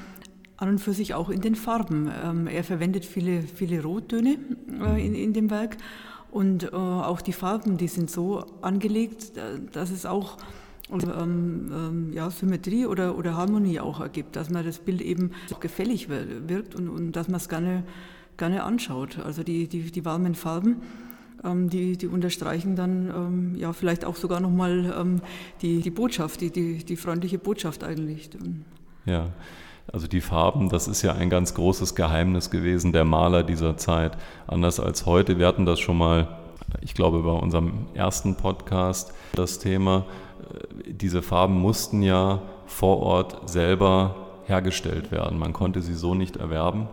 an 0.57 0.69
und 0.69 0.79
für 0.79 0.93
sich 0.93 1.13
auch 1.13 1.29
in 1.29 1.41
den 1.41 1.55
Farben. 1.55 2.11
Ähm, 2.23 2.47
er 2.47 2.63
verwendet 2.63 3.05
viele, 3.05 3.41
viele 3.41 3.81
Rottöne 3.81 4.37
äh, 4.81 5.05
in, 5.05 5.15
in 5.15 5.33
dem 5.33 5.49
Werk 5.49 5.77
und 6.31 6.65
äh, 6.65 6.75
auch 6.75 7.21
die 7.21 7.33
Farben, 7.33 7.77
die 7.77 7.87
sind 7.87 8.11
so 8.11 8.45
angelegt, 8.61 9.37
äh, 9.37 9.59
dass 9.71 9.89
es 9.89 10.05
auch 10.05 10.37
ähm, 10.91 11.71
ähm, 11.71 12.13
ja, 12.13 12.29
Symmetrie 12.29 12.85
oder, 12.85 13.17
oder 13.17 13.35
Harmonie 13.35 13.79
auch 13.79 13.99
ergibt, 13.99 14.35
dass 14.35 14.49
man 14.49 14.65
das 14.65 14.79
Bild 14.79 15.01
eben 15.01 15.31
gefällig 15.59 16.09
wirkt 16.09 16.75
und, 16.75 16.89
und 16.89 17.11
dass 17.13 17.27
man 17.27 17.37
es 17.37 17.47
gerne, 17.47 17.83
gerne 18.37 18.63
anschaut. 18.63 19.19
Also 19.19 19.43
die, 19.43 19.67
die, 19.67 19.91
die 19.91 20.05
warmen 20.05 20.35
Farben 20.35 20.77
die, 21.43 21.97
die 21.97 22.07
unterstreichen 22.07 22.75
dann 22.75 23.09
ähm, 23.09 23.55
ja 23.55 23.73
vielleicht 23.73 24.05
auch 24.05 24.15
sogar 24.15 24.39
nochmal 24.39 24.93
ähm, 24.97 25.21
die, 25.61 25.81
die 25.81 25.89
Botschaft, 25.89 26.41
die, 26.41 26.51
die, 26.51 26.83
die 26.83 26.95
freundliche 26.95 27.37
Botschaft 27.37 27.83
eigentlich. 27.83 28.29
Ja. 29.05 29.27
Also 29.91 30.07
die 30.07 30.21
Farben, 30.21 30.69
das 30.69 30.87
ist 30.87 31.01
ja 31.01 31.13
ein 31.13 31.29
ganz 31.31 31.55
großes 31.55 31.95
Geheimnis 31.95 32.51
gewesen 32.51 32.93
der 32.93 33.05
Maler 33.05 33.43
dieser 33.43 33.75
Zeit. 33.77 34.17
Anders 34.45 34.79
als 34.79 35.05
heute. 35.05 35.39
Wir 35.39 35.47
hatten 35.47 35.65
das 35.65 35.79
schon 35.79 35.97
mal, 35.97 36.37
ich 36.81 36.93
glaube, 36.93 37.23
bei 37.23 37.31
unserem 37.31 37.87
ersten 37.95 38.35
Podcast 38.35 39.13
das 39.33 39.57
Thema. 39.59 40.05
Äh, 40.85 40.93
diese 40.93 41.21
Farben 41.21 41.59
mussten 41.59 42.03
ja 42.03 42.41
vor 42.65 42.99
Ort 42.99 43.49
selber 43.49 44.27
hergestellt 44.45 45.11
werden. 45.11 45.39
Man 45.39 45.53
konnte 45.53 45.81
sie 45.81 45.95
so 45.95 46.13
nicht 46.13 46.37
erwerben. 46.37 46.87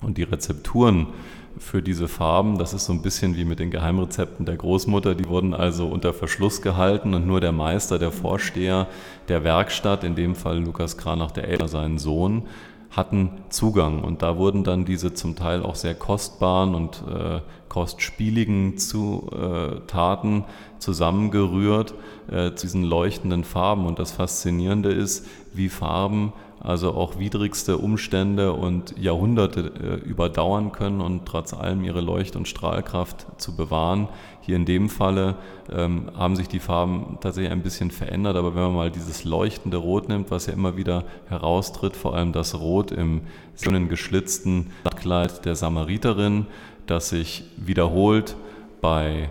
Und 0.00 0.18
die 0.18 0.24
Rezepturen 0.24 1.08
für 1.58 1.82
diese 1.82 2.08
Farben. 2.08 2.58
Das 2.58 2.74
ist 2.74 2.86
so 2.86 2.92
ein 2.92 3.02
bisschen 3.02 3.36
wie 3.36 3.44
mit 3.44 3.58
den 3.58 3.70
Geheimrezepten 3.70 4.46
der 4.46 4.56
Großmutter. 4.56 5.14
Die 5.14 5.28
wurden 5.28 5.54
also 5.54 5.86
unter 5.86 6.12
Verschluss 6.12 6.62
gehalten 6.62 7.14
und 7.14 7.26
nur 7.26 7.40
der 7.40 7.52
Meister, 7.52 7.98
der 7.98 8.12
Vorsteher 8.12 8.86
der 9.28 9.44
Werkstatt, 9.44 10.04
in 10.04 10.14
dem 10.14 10.34
Fall 10.34 10.58
Lukas 10.58 10.96
Kranach, 10.96 11.30
der 11.30 11.48
Älter, 11.48 11.68
sein 11.68 11.98
Sohn, 11.98 12.42
hatten 12.90 13.30
Zugang. 13.50 14.02
Und 14.02 14.22
da 14.22 14.36
wurden 14.36 14.64
dann 14.64 14.84
diese 14.84 15.14
zum 15.14 15.36
Teil 15.36 15.62
auch 15.62 15.74
sehr 15.74 15.94
kostbaren 15.94 16.74
und 16.74 17.02
äh, 17.08 17.40
kostspieligen 17.68 18.78
Zutaten 18.78 20.40
äh, 20.40 20.78
zusammengerührt 20.78 21.94
äh, 22.30 22.54
zu 22.54 22.66
diesen 22.66 22.84
leuchtenden 22.84 23.44
Farben. 23.44 23.86
Und 23.86 23.98
das 23.98 24.12
Faszinierende 24.12 24.90
ist, 24.92 25.26
wie 25.52 25.68
Farben 25.68 26.32
also 26.60 26.94
auch 26.94 27.18
widrigste 27.18 27.78
Umstände 27.78 28.52
und 28.52 28.96
Jahrhunderte 28.98 29.72
äh, 30.04 30.08
überdauern 30.08 30.72
können 30.72 31.00
und 31.00 31.26
trotz 31.26 31.54
allem 31.54 31.84
ihre 31.84 32.00
Leucht- 32.00 32.36
und 32.36 32.48
Strahlkraft 32.48 33.26
zu 33.40 33.54
bewahren. 33.54 34.08
Hier 34.40 34.56
in 34.56 34.64
dem 34.64 34.88
Falle 34.88 35.36
ähm, 35.70 36.10
haben 36.16 36.36
sich 36.36 36.48
die 36.48 36.58
Farben 36.58 37.18
tatsächlich 37.20 37.52
ein 37.52 37.62
bisschen 37.62 37.90
verändert, 37.90 38.36
aber 38.36 38.54
wenn 38.54 38.62
man 38.62 38.74
mal 38.74 38.90
dieses 38.90 39.24
leuchtende 39.24 39.76
Rot 39.76 40.08
nimmt, 40.08 40.30
was 40.30 40.46
ja 40.46 40.52
immer 40.52 40.76
wieder 40.76 41.04
heraustritt, 41.28 41.96
vor 41.96 42.14
allem 42.14 42.32
das 42.32 42.58
Rot 42.58 42.90
im 42.90 43.22
schönen 43.60 43.88
geschlitzten 43.88 44.70
Kleid 44.96 45.44
der 45.44 45.56
Samariterin, 45.56 46.46
das 46.86 47.10
sich 47.10 47.44
wiederholt 47.56 48.36
bei 48.80 49.30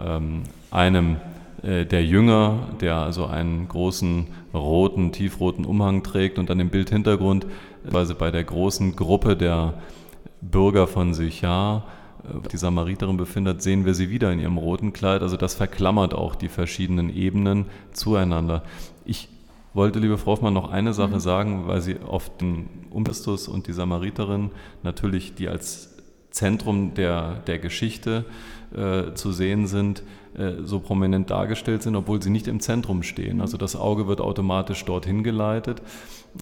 ähm, 0.00 0.44
einem 0.70 1.16
der 1.62 2.04
Jünger, 2.04 2.68
der 2.80 2.96
also 2.96 3.26
einen 3.26 3.68
großen 3.68 4.26
roten, 4.52 5.12
tiefroten 5.12 5.64
Umhang 5.64 6.02
trägt 6.02 6.38
und 6.38 6.50
dann 6.50 6.58
im 6.58 6.70
Bildhintergrund, 6.70 7.46
also 7.92 8.14
bei 8.14 8.30
der 8.30 8.44
großen 8.44 8.96
Gruppe 8.96 9.36
der 9.36 9.74
Bürger 10.40 10.86
von 10.86 11.14
Sychar, 11.14 11.86
äh, 12.24 12.48
die 12.48 12.56
Samariterin 12.56 13.16
befindet, 13.16 13.62
sehen 13.62 13.84
wir 13.84 13.94
sie 13.94 14.10
wieder 14.10 14.32
in 14.32 14.40
ihrem 14.40 14.58
roten 14.58 14.92
Kleid. 14.92 15.22
Also 15.22 15.36
das 15.36 15.54
verklammert 15.54 16.14
auch 16.14 16.34
die 16.34 16.48
verschiedenen 16.48 17.14
Ebenen 17.14 17.66
zueinander. 17.92 18.62
Ich 19.04 19.28
wollte, 19.74 19.98
liebe 19.98 20.18
Frau 20.18 20.32
Hoffmann, 20.32 20.54
noch 20.54 20.70
eine 20.70 20.92
Sache 20.92 21.14
mhm. 21.14 21.20
sagen, 21.20 21.66
weil 21.66 21.80
Sie 21.80 21.96
auf 22.00 22.36
den 22.36 22.68
Umbistus 22.90 23.48
und 23.48 23.68
die 23.68 23.72
Samariterin 23.72 24.50
natürlich, 24.82 25.34
die 25.34 25.48
als 25.48 25.91
Zentrum 26.32 26.94
der, 26.94 27.36
der 27.46 27.58
Geschichte 27.58 28.24
äh, 28.74 29.14
zu 29.14 29.32
sehen 29.32 29.66
sind, 29.66 30.02
äh, 30.36 30.62
so 30.62 30.80
prominent 30.80 31.30
dargestellt 31.30 31.82
sind, 31.82 31.94
obwohl 31.94 32.22
sie 32.22 32.30
nicht 32.30 32.48
im 32.48 32.60
Zentrum 32.60 33.02
stehen. 33.02 33.40
Also 33.40 33.56
das 33.56 33.76
Auge 33.76 34.08
wird 34.08 34.20
automatisch 34.20 34.84
dorthin 34.84 35.22
geleitet. 35.22 35.82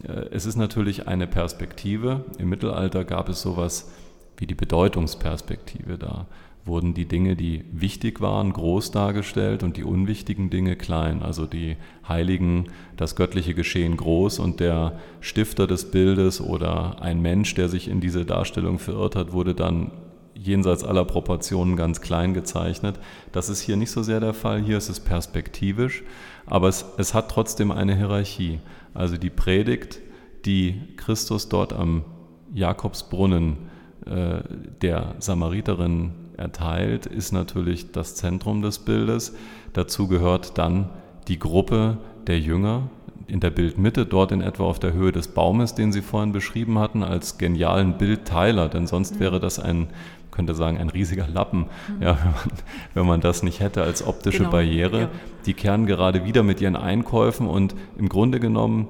Äh, 0.06 0.26
es 0.30 0.47
ist 0.47 0.56
natürlich 0.56 1.09
eine 1.09 1.26
Perspektive. 1.26 2.25
Im 2.38 2.49
Mittelalter 2.49 3.04
gab 3.04 3.28
es 3.28 3.42
sowas 3.42 3.90
wie 4.37 4.47
die 4.47 4.54
Bedeutungsperspektive. 4.54 5.99
Da 5.99 6.26
wurden 6.64 6.95
die 6.95 7.07
Dinge, 7.07 7.37
die 7.37 7.64
wichtig 7.73 8.21
waren, 8.21 8.52
groß 8.52 8.90
dargestellt 8.90 9.62
und 9.62 9.76
die 9.76 9.85
unwichtigen 9.85 10.50
Dinge 10.50 10.76
klein. 10.76 11.23
Also 11.23 11.47
die 11.47 11.76
Heiligen, 12.07 12.67
das 12.97 13.17
göttliche 13.17 13.55
Geschehen 13.55 13.97
groß 13.97 14.38
und 14.38 14.61
der 14.61 14.99
Stifter 15.21 15.67
des 15.67 15.90
Bildes 15.90 16.40
oder 16.40 17.02
ein 17.02 17.21
Mensch, 17.23 17.55
der 17.55 17.69
sich 17.69 17.88
in 17.88 18.00
diese 18.00 18.25
Darstellung 18.25 18.79
verirrt 18.79 19.17
hat, 19.17 19.33
wurde 19.33 19.55
dann 19.55 19.93
jenseits 20.35 20.85
aller 20.85 21.05
Proportionen 21.05 21.76
ganz 21.76 22.00
klein 22.00 22.35
gezeichnet. 22.35 22.99
Das 23.33 23.49
ist 23.49 23.61
hier 23.61 23.76
nicht 23.76 23.90
so 23.90 24.02
sehr 24.02 24.21
der 24.21 24.35
Fall. 24.35 24.62
Hier 24.62 24.79
ist 24.79 24.88
es 24.88 25.00
perspektivisch, 25.00 26.02
aber 26.47 26.69
es, 26.69 26.85
es 26.99 27.14
hat 27.14 27.31
trotzdem 27.31 27.71
eine 27.71 27.97
Hierarchie. 27.97 28.61
Also 28.95 29.17
die 29.17 29.31
Predigt, 29.31 30.00
die 30.45 30.81
Christus 30.97 31.49
dort 31.49 31.73
am 31.73 32.05
Jakobsbrunnen 32.52 33.71
äh, 34.07 34.40
der 34.81 35.14
Samariterin 35.19 36.12
erteilt, 36.40 37.06
ist 37.06 37.32
natürlich 37.32 37.92
das 37.92 38.14
Zentrum 38.14 38.62
des 38.62 38.80
Bildes. 38.80 39.35
Dazu 39.73 40.09
gehört 40.09 40.59
dann 40.59 40.90
die 41.28 41.38
Gruppe 41.38 41.99
der 42.26 42.40
Jünger, 42.40 42.88
in 43.26 43.38
der 43.38 43.50
Bildmitte, 43.50 44.06
dort 44.06 44.32
in 44.32 44.40
etwa 44.40 44.64
auf 44.64 44.80
der 44.80 44.92
Höhe 44.92 45.12
des 45.12 45.28
Baumes, 45.28 45.76
den 45.76 45.92
Sie 45.92 46.02
vorhin 46.02 46.32
beschrieben 46.32 46.80
hatten, 46.80 47.04
als 47.04 47.38
genialen 47.38 47.97
Bildteiler, 47.97 48.68
denn 48.68 48.88
sonst 48.88 49.14
mhm. 49.14 49.20
wäre 49.20 49.38
das 49.38 49.61
ein 49.61 49.88
könnte 50.30 50.54
sagen, 50.54 50.78
ein 50.78 50.88
riesiger 50.88 51.26
Lappen, 51.28 51.66
mhm. 51.88 52.02
ja, 52.02 52.16
wenn, 52.18 52.30
man, 52.30 52.50
wenn, 52.94 53.06
man, 53.06 53.20
das 53.20 53.42
nicht 53.42 53.61
hätte 53.61 53.82
als 53.82 54.06
optische 54.06 54.38
genau, 54.38 54.50
Barriere. 54.50 55.00
Ja. 55.00 55.09
Die 55.47 55.54
kehren 55.54 55.87
gerade 55.87 56.25
wieder 56.25 56.42
mit 56.42 56.61
ihren 56.61 56.76
Einkäufen 56.76 57.47
und 57.47 57.75
im 57.99 58.09
Grunde 58.09 58.40
genommen, 58.40 58.88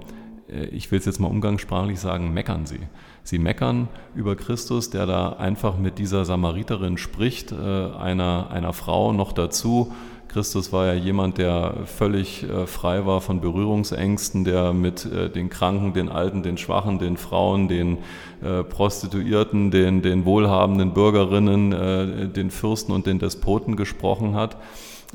äh, 0.49 0.67
ich 0.67 0.91
will 0.93 0.99
es 0.99 1.07
jetzt 1.07 1.19
mal 1.19 1.29
umgangssprachlich 1.29 1.99
sagen, 1.99 2.33
meckern 2.33 2.67
sie. 2.67 2.81
Sie 3.23 3.39
meckern 3.39 3.89
über 4.15 4.37
Christus, 4.37 4.91
der 4.91 5.07
da 5.07 5.31
einfach 5.35 5.79
mit 5.79 5.99
dieser 5.99 6.25
Samariterin 6.25 6.99
spricht, 6.99 7.53
äh, 7.53 7.55
einer, 7.57 8.51
einer 8.51 8.73
Frau 8.73 9.13
noch 9.13 9.33
dazu, 9.33 9.93
Christus 10.33 10.73
war 10.73 10.87
ja 10.87 10.95
jemand, 10.95 11.39
der 11.39 11.75
völlig 11.87 12.45
äh, 12.45 12.65
frei 12.69 13.05
war 13.05 13.21
von 13.21 13.41
Berührungsängsten, 13.41 14.45
der 14.45 14.73
mit 14.73 15.05
äh, 15.05 15.29
den 15.29 15.51
Kranken, 15.51 15.93
den 15.93 16.09
Alten, 16.09 16.45
den 16.45 16.57
Schwachen, 16.57 17.01
den 17.01 17.17
Frauen, 17.17 17.67
den 17.67 17.99
äh, 18.41 18.63
Prostituierten, 18.63 19.73
den, 19.73 20.03
den 20.03 20.25
wohlhabenden 20.25 20.95
Bürgerinnen, 20.95 21.73
äh, 21.73 22.29
den 22.29 22.53
Fürsten 22.53 22.93
und 22.93 23.07
den 23.07 23.19
Despoten 23.19 23.75
gesprochen 23.75 24.37
hat, 24.37 24.57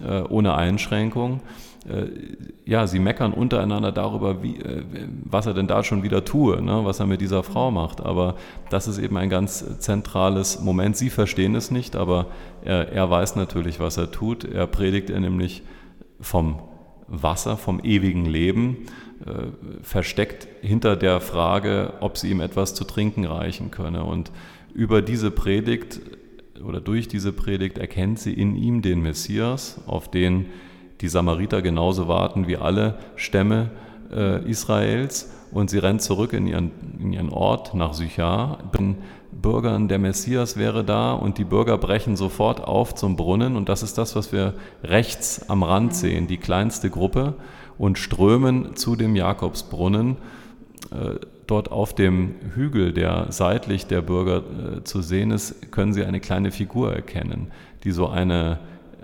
äh, 0.05 0.21
ohne 0.23 0.55
Einschränkung. 0.55 1.39
Äh, 1.87 2.07
ja, 2.65 2.87
sie 2.87 2.99
meckern 2.99 3.33
untereinander 3.33 3.91
darüber, 3.91 4.41
wie, 4.41 4.57
äh, 4.57 4.83
was 5.23 5.45
er 5.45 5.53
denn 5.53 5.67
da 5.67 5.83
schon 5.83 6.01
wieder 6.01 6.25
tue, 6.25 6.61
ne, 6.61 6.81
was 6.83 6.99
er 6.99 7.05
mit 7.05 7.21
dieser 7.21 7.43
Frau 7.43 7.69
macht. 7.69 8.01
Aber 8.01 8.35
das 8.69 8.87
ist 8.87 8.97
eben 8.97 9.17
ein 9.17 9.29
ganz 9.29 9.79
zentrales 9.79 10.61
Moment. 10.61 10.97
Sie 10.97 11.09
verstehen 11.09 11.53
es 11.55 11.69
nicht, 11.69 11.95
aber 11.95 12.27
er, 12.63 12.91
er 12.91 13.09
weiß 13.09 13.35
natürlich, 13.35 13.79
was 13.79 13.97
er 13.97 14.11
tut. 14.11 14.43
Er 14.45 14.65
predigt 14.65 15.09
er 15.09 15.19
nämlich 15.19 15.61
vom 16.19 16.59
Wasser, 17.07 17.55
vom 17.55 17.79
ewigen 17.83 18.25
Leben, 18.25 18.77
äh, 19.25 19.83
versteckt 19.83 20.47
hinter 20.61 20.95
der 20.95 21.21
Frage, 21.21 21.93
ob 21.99 22.17
sie 22.17 22.31
ihm 22.31 22.41
etwas 22.41 22.73
zu 22.73 22.83
trinken 22.83 23.25
reichen 23.25 23.69
könne. 23.69 24.03
Und 24.03 24.31
über 24.73 25.03
diese 25.03 25.29
Predigt 25.29 26.01
oder 26.65 26.81
durch 26.81 27.07
diese 27.07 27.31
Predigt 27.31 27.77
erkennt 27.77 28.17
sie 28.17 28.33
in 28.33 28.55
ihm 28.55 28.81
den 28.81 29.01
Messias, 29.01 29.81
auf 29.85 30.09
den 30.09 30.47
die 31.01 31.07
Samariter 31.07 31.61
genauso 31.61 32.07
warten 32.07 32.47
wie 32.47 32.57
alle 32.57 32.95
Stämme 33.15 33.69
äh, 34.11 34.43
Israels 34.49 35.31
und 35.51 35.69
sie 35.69 35.77
rennt 35.77 36.01
zurück 36.01 36.33
in 36.33 36.47
ihren, 36.47 36.71
in 36.99 37.13
ihren 37.13 37.29
Ort 37.29 37.73
nach 37.73 37.93
Sychar. 37.93 38.59
Den 38.77 38.97
Bürgern 39.31 39.87
der 39.87 39.99
Messias 39.99 40.57
wäre 40.57 40.83
da 40.83 41.13
und 41.13 41.37
die 41.37 41.43
Bürger 41.43 41.77
brechen 41.77 42.15
sofort 42.15 42.63
auf 42.63 42.95
zum 42.95 43.15
Brunnen 43.15 43.55
und 43.55 43.69
das 43.69 43.83
ist 43.83 43.97
das, 43.97 44.15
was 44.15 44.31
wir 44.31 44.53
rechts 44.83 45.49
am 45.49 45.63
Rand 45.63 45.93
sehen, 45.93 46.27
die 46.27 46.37
kleinste 46.37 46.89
Gruppe 46.89 47.33
und 47.77 47.97
strömen 47.97 48.75
zu 48.75 48.95
dem 48.95 49.15
Jakobsbrunnen. 49.15 50.17
Äh, 50.91 51.19
dort 51.47 51.71
auf 51.71 51.93
dem 51.93 52.35
Hügel, 52.55 52.91
der 52.91 53.27
seitlich 53.29 53.87
der 53.87 54.01
Bürger 54.01 54.37
äh, 54.37 54.83
zu 54.83 55.01
sehen 55.01 55.31
ist, 55.31 55.71
können 55.71 55.93
Sie 55.93 56.03
eine 56.03 56.19
kleine 56.19 56.51
Figur 56.51 56.93
erkennen, 56.93 57.51
die 57.83 57.91
so 57.91 58.07
eine 58.07 58.59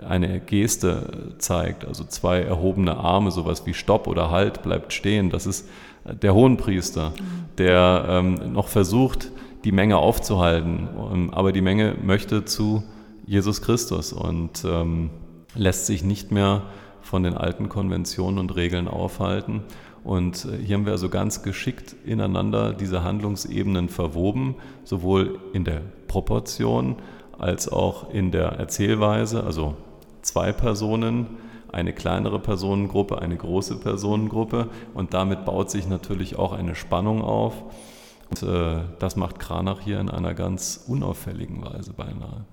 eine 0.08 0.40
Geste 0.40 1.34
zeigt, 1.38 1.86
also 1.86 2.04
zwei 2.04 2.40
erhobene 2.40 2.96
Arme, 2.96 3.30
sowas 3.30 3.66
wie 3.66 3.74
Stopp 3.74 4.06
oder 4.06 4.30
Halt, 4.30 4.62
bleibt 4.62 4.92
stehen. 4.92 5.30
Das 5.30 5.46
ist 5.46 5.68
der 6.04 6.34
Hohenpriester, 6.34 7.12
der 7.58 8.06
ähm, 8.08 8.52
noch 8.52 8.68
versucht, 8.68 9.30
die 9.64 9.72
Menge 9.72 9.96
aufzuhalten. 9.96 10.88
Ähm, 11.12 11.30
aber 11.32 11.52
die 11.52 11.60
Menge 11.62 11.94
möchte 12.02 12.44
zu 12.44 12.82
Jesus 13.26 13.62
Christus 13.62 14.12
und 14.12 14.64
ähm, 14.64 15.10
lässt 15.54 15.86
sich 15.86 16.02
nicht 16.02 16.32
mehr 16.32 16.62
von 17.00 17.22
den 17.22 17.34
alten 17.34 17.68
Konventionen 17.68 18.38
und 18.38 18.56
Regeln 18.56 18.88
aufhalten. 18.88 19.62
Und 20.04 20.44
äh, 20.44 20.56
hier 20.64 20.76
haben 20.76 20.86
wir 20.86 20.92
also 20.92 21.08
ganz 21.08 21.42
geschickt 21.42 21.94
ineinander 22.04 22.72
diese 22.72 23.04
Handlungsebenen 23.04 23.88
verwoben, 23.88 24.56
sowohl 24.84 25.38
in 25.52 25.64
der 25.64 25.82
Proportion 26.08 26.96
als 27.38 27.68
auch 27.70 28.12
in 28.12 28.30
der 28.30 28.52
Erzählweise, 28.52 29.44
also 29.44 29.76
zwei 30.22 30.52
Personen, 30.52 31.26
eine 31.70 31.92
kleinere 31.92 32.38
Personengruppe, 32.38 33.20
eine 33.20 33.36
große 33.36 33.76
Personengruppe 33.76 34.68
und 34.94 35.14
damit 35.14 35.44
baut 35.44 35.70
sich 35.70 35.88
natürlich 35.88 36.36
auch 36.38 36.52
eine 36.52 36.74
Spannung 36.74 37.22
auf. 37.22 37.54
Und 38.30 38.42
äh, 38.42 38.80
das 38.98 39.16
macht 39.16 39.38
Kranach 39.38 39.80
hier 39.80 40.00
in 40.00 40.08
einer 40.08 40.34
ganz 40.34 40.84
unauffälligen 40.86 41.64
Weise 41.64 41.92
beinahe. 41.92 42.44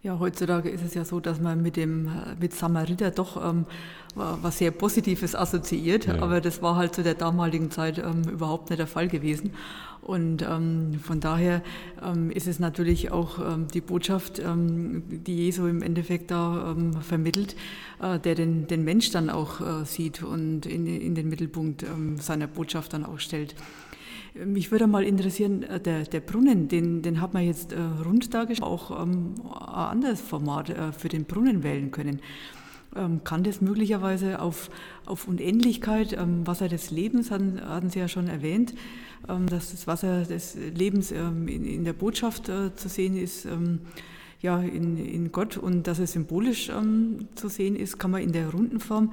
Ja, 0.00 0.20
heutzutage 0.20 0.68
ist 0.68 0.84
es 0.84 0.94
ja 0.94 1.04
so, 1.04 1.18
dass 1.18 1.40
man 1.40 1.60
mit 1.60 1.76
dem 1.76 2.08
mit 2.38 2.54
Samariter 2.54 3.10
doch 3.10 3.36
ähm, 3.44 3.66
was 4.14 4.58
sehr 4.58 4.70
Positives 4.70 5.34
assoziiert, 5.34 6.06
ja. 6.06 6.22
aber 6.22 6.40
das 6.40 6.62
war 6.62 6.76
halt 6.76 6.94
zu 6.94 7.02
der 7.02 7.14
damaligen 7.14 7.70
Zeit 7.70 7.98
ähm, 7.98 8.22
überhaupt 8.22 8.70
nicht 8.70 8.78
der 8.78 8.86
Fall 8.86 9.08
gewesen. 9.08 9.52
Und 10.00 10.42
ähm, 10.42 11.00
von 11.02 11.20
daher 11.20 11.62
ähm, 12.02 12.30
ist 12.30 12.46
es 12.46 12.60
natürlich 12.60 13.10
auch 13.10 13.38
ähm, 13.40 13.66
die 13.74 13.80
Botschaft, 13.80 14.38
ähm, 14.38 15.02
die 15.08 15.36
Jesu 15.36 15.66
im 15.66 15.82
Endeffekt 15.82 16.30
da 16.30 16.76
vermittelt, 17.00 17.56
äh, 18.00 18.18
der 18.20 18.34
den, 18.36 18.68
den 18.68 18.84
Mensch 18.84 19.10
dann 19.10 19.28
auch 19.28 19.60
äh, 19.60 19.84
sieht 19.84 20.22
und 20.22 20.64
in, 20.64 20.86
in 20.86 21.14
den 21.16 21.28
Mittelpunkt 21.28 21.84
seiner 22.20 22.46
Botschaft 22.46 22.92
dann 22.92 23.04
auch 23.04 23.18
stellt. 23.18 23.54
Mich 24.34 24.70
würde 24.70 24.86
mal 24.86 25.04
interessieren, 25.04 25.62
äh, 25.62 25.80
der, 25.80 26.04
der 26.04 26.20
Brunnen, 26.20 26.68
den, 26.68 27.02
den 27.02 27.20
hat 27.20 27.34
man 27.34 27.44
jetzt 27.44 27.72
äh, 27.72 27.80
rund 28.04 28.32
dargestellt, 28.34 28.68
auch 28.68 29.02
ähm, 29.02 29.34
ein 29.44 29.74
anderes 29.74 30.20
Format 30.20 30.70
äh, 30.70 30.92
für 30.92 31.08
den 31.08 31.24
Brunnen 31.24 31.62
wählen 31.62 31.90
können. 31.90 32.20
ähm, 32.96 33.22
kann 33.24 33.42
das 33.42 33.60
möglicherweise 33.60 34.40
auf, 34.40 34.70
auf 35.06 35.28
Unendlichkeit, 35.28 36.12
ähm, 36.12 36.46
Wasser 36.46 36.68
des 36.68 36.90
Lebens, 36.90 37.30
hatten, 37.30 37.60
hatten 37.60 37.90
Sie 37.90 37.98
ja 37.98 38.08
schon 38.08 38.28
erwähnt, 38.28 38.74
ähm, 39.28 39.46
dass 39.46 39.70
das 39.70 39.86
Wasser 39.86 40.24
des 40.24 40.56
Lebens 40.74 41.12
ähm, 41.12 41.48
in, 41.48 41.64
in, 41.64 41.84
der 41.84 41.92
Botschaft 41.92 42.48
äh, 42.48 42.74
zu 42.74 42.88
sehen 42.88 43.16
ist, 43.16 43.44
ähm, 43.44 43.80
ja, 44.40 44.60
in, 44.60 44.96
in 44.96 45.32
Gott 45.32 45.56
und 45.56 45.86
dass 45.88 45.98
es 45.98 46.12
symbolisch 46.12 46.70
zu 47.34 47.48
sehen 47.48 47.74
ist, 47.74 47.98
kann 47.98 48.12
man 48.12 48.22
in 48.22 48.30
der 48.30 48.50
runden 48.50 48.78
Form 48.78 49.12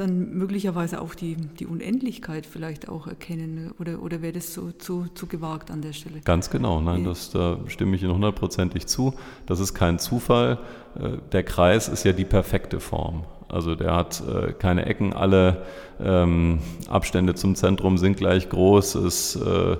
dann 0.00 0.30
möglicherweise 0.32 1.00
auch 1.00 1.14
die, 1.14 1.36
die 1.36 1.66
Unendlichkeit 1.66 2.46
vielleicht 2.46 2.88
auch 2.88 3.06
erkennen 3.06 3.72
oder, 3.78 4.02
oder 4.02 4.22
wäre 4.22 4.32
das 4.32 4.54
so 4.54 4.72
zu, 4.72 5.06
zu 5.14 5.26
gewagt 5.26 5.70
an 5.70 5.82
der 5.82 5.92
Stelle? 5.92 6.20
Ganz 6.24 6.48
genau, 6.48 6.80
nein, 6.80 7.04
das, 7.04 7.30
da 7.30 7.58
stimme 7.66 7.96
ich 7.96 8.02
Ihnen 8.02 8.14
hundertprozentig 8.14 8.86
zu. 8.86 9.14
Das 9.44 9.60
ist 9.60 9.74
kein 9.74 9.98
Zufall. 9.98 10.58
Äh, 10.98 11.18
der 11.32 11.42
Kreis 11.44 11.88
ist 11.88 12.04
ja 12.04 12.12
die 12.12 12.24
perfekte 12.24 12.80
Form. 12.80 13.24
Also 13.48 13.74
der 13.74 13.94
hat 13.94 14.22
äh, 14.26 14.52
keine 14.52 14.86
Ecken, 14.86 15.12
alle 15.12 15.66
ähm, 16.00 16.60
Abstände 16.88 17.34
zum 17.34 17.54
Zentrum 17.54 17.98
sind 17.98 18.16
gleich 18.16 18.48
groß. 18.48 19.36
Äh, 19.36 19.72
äh 19.72 19.76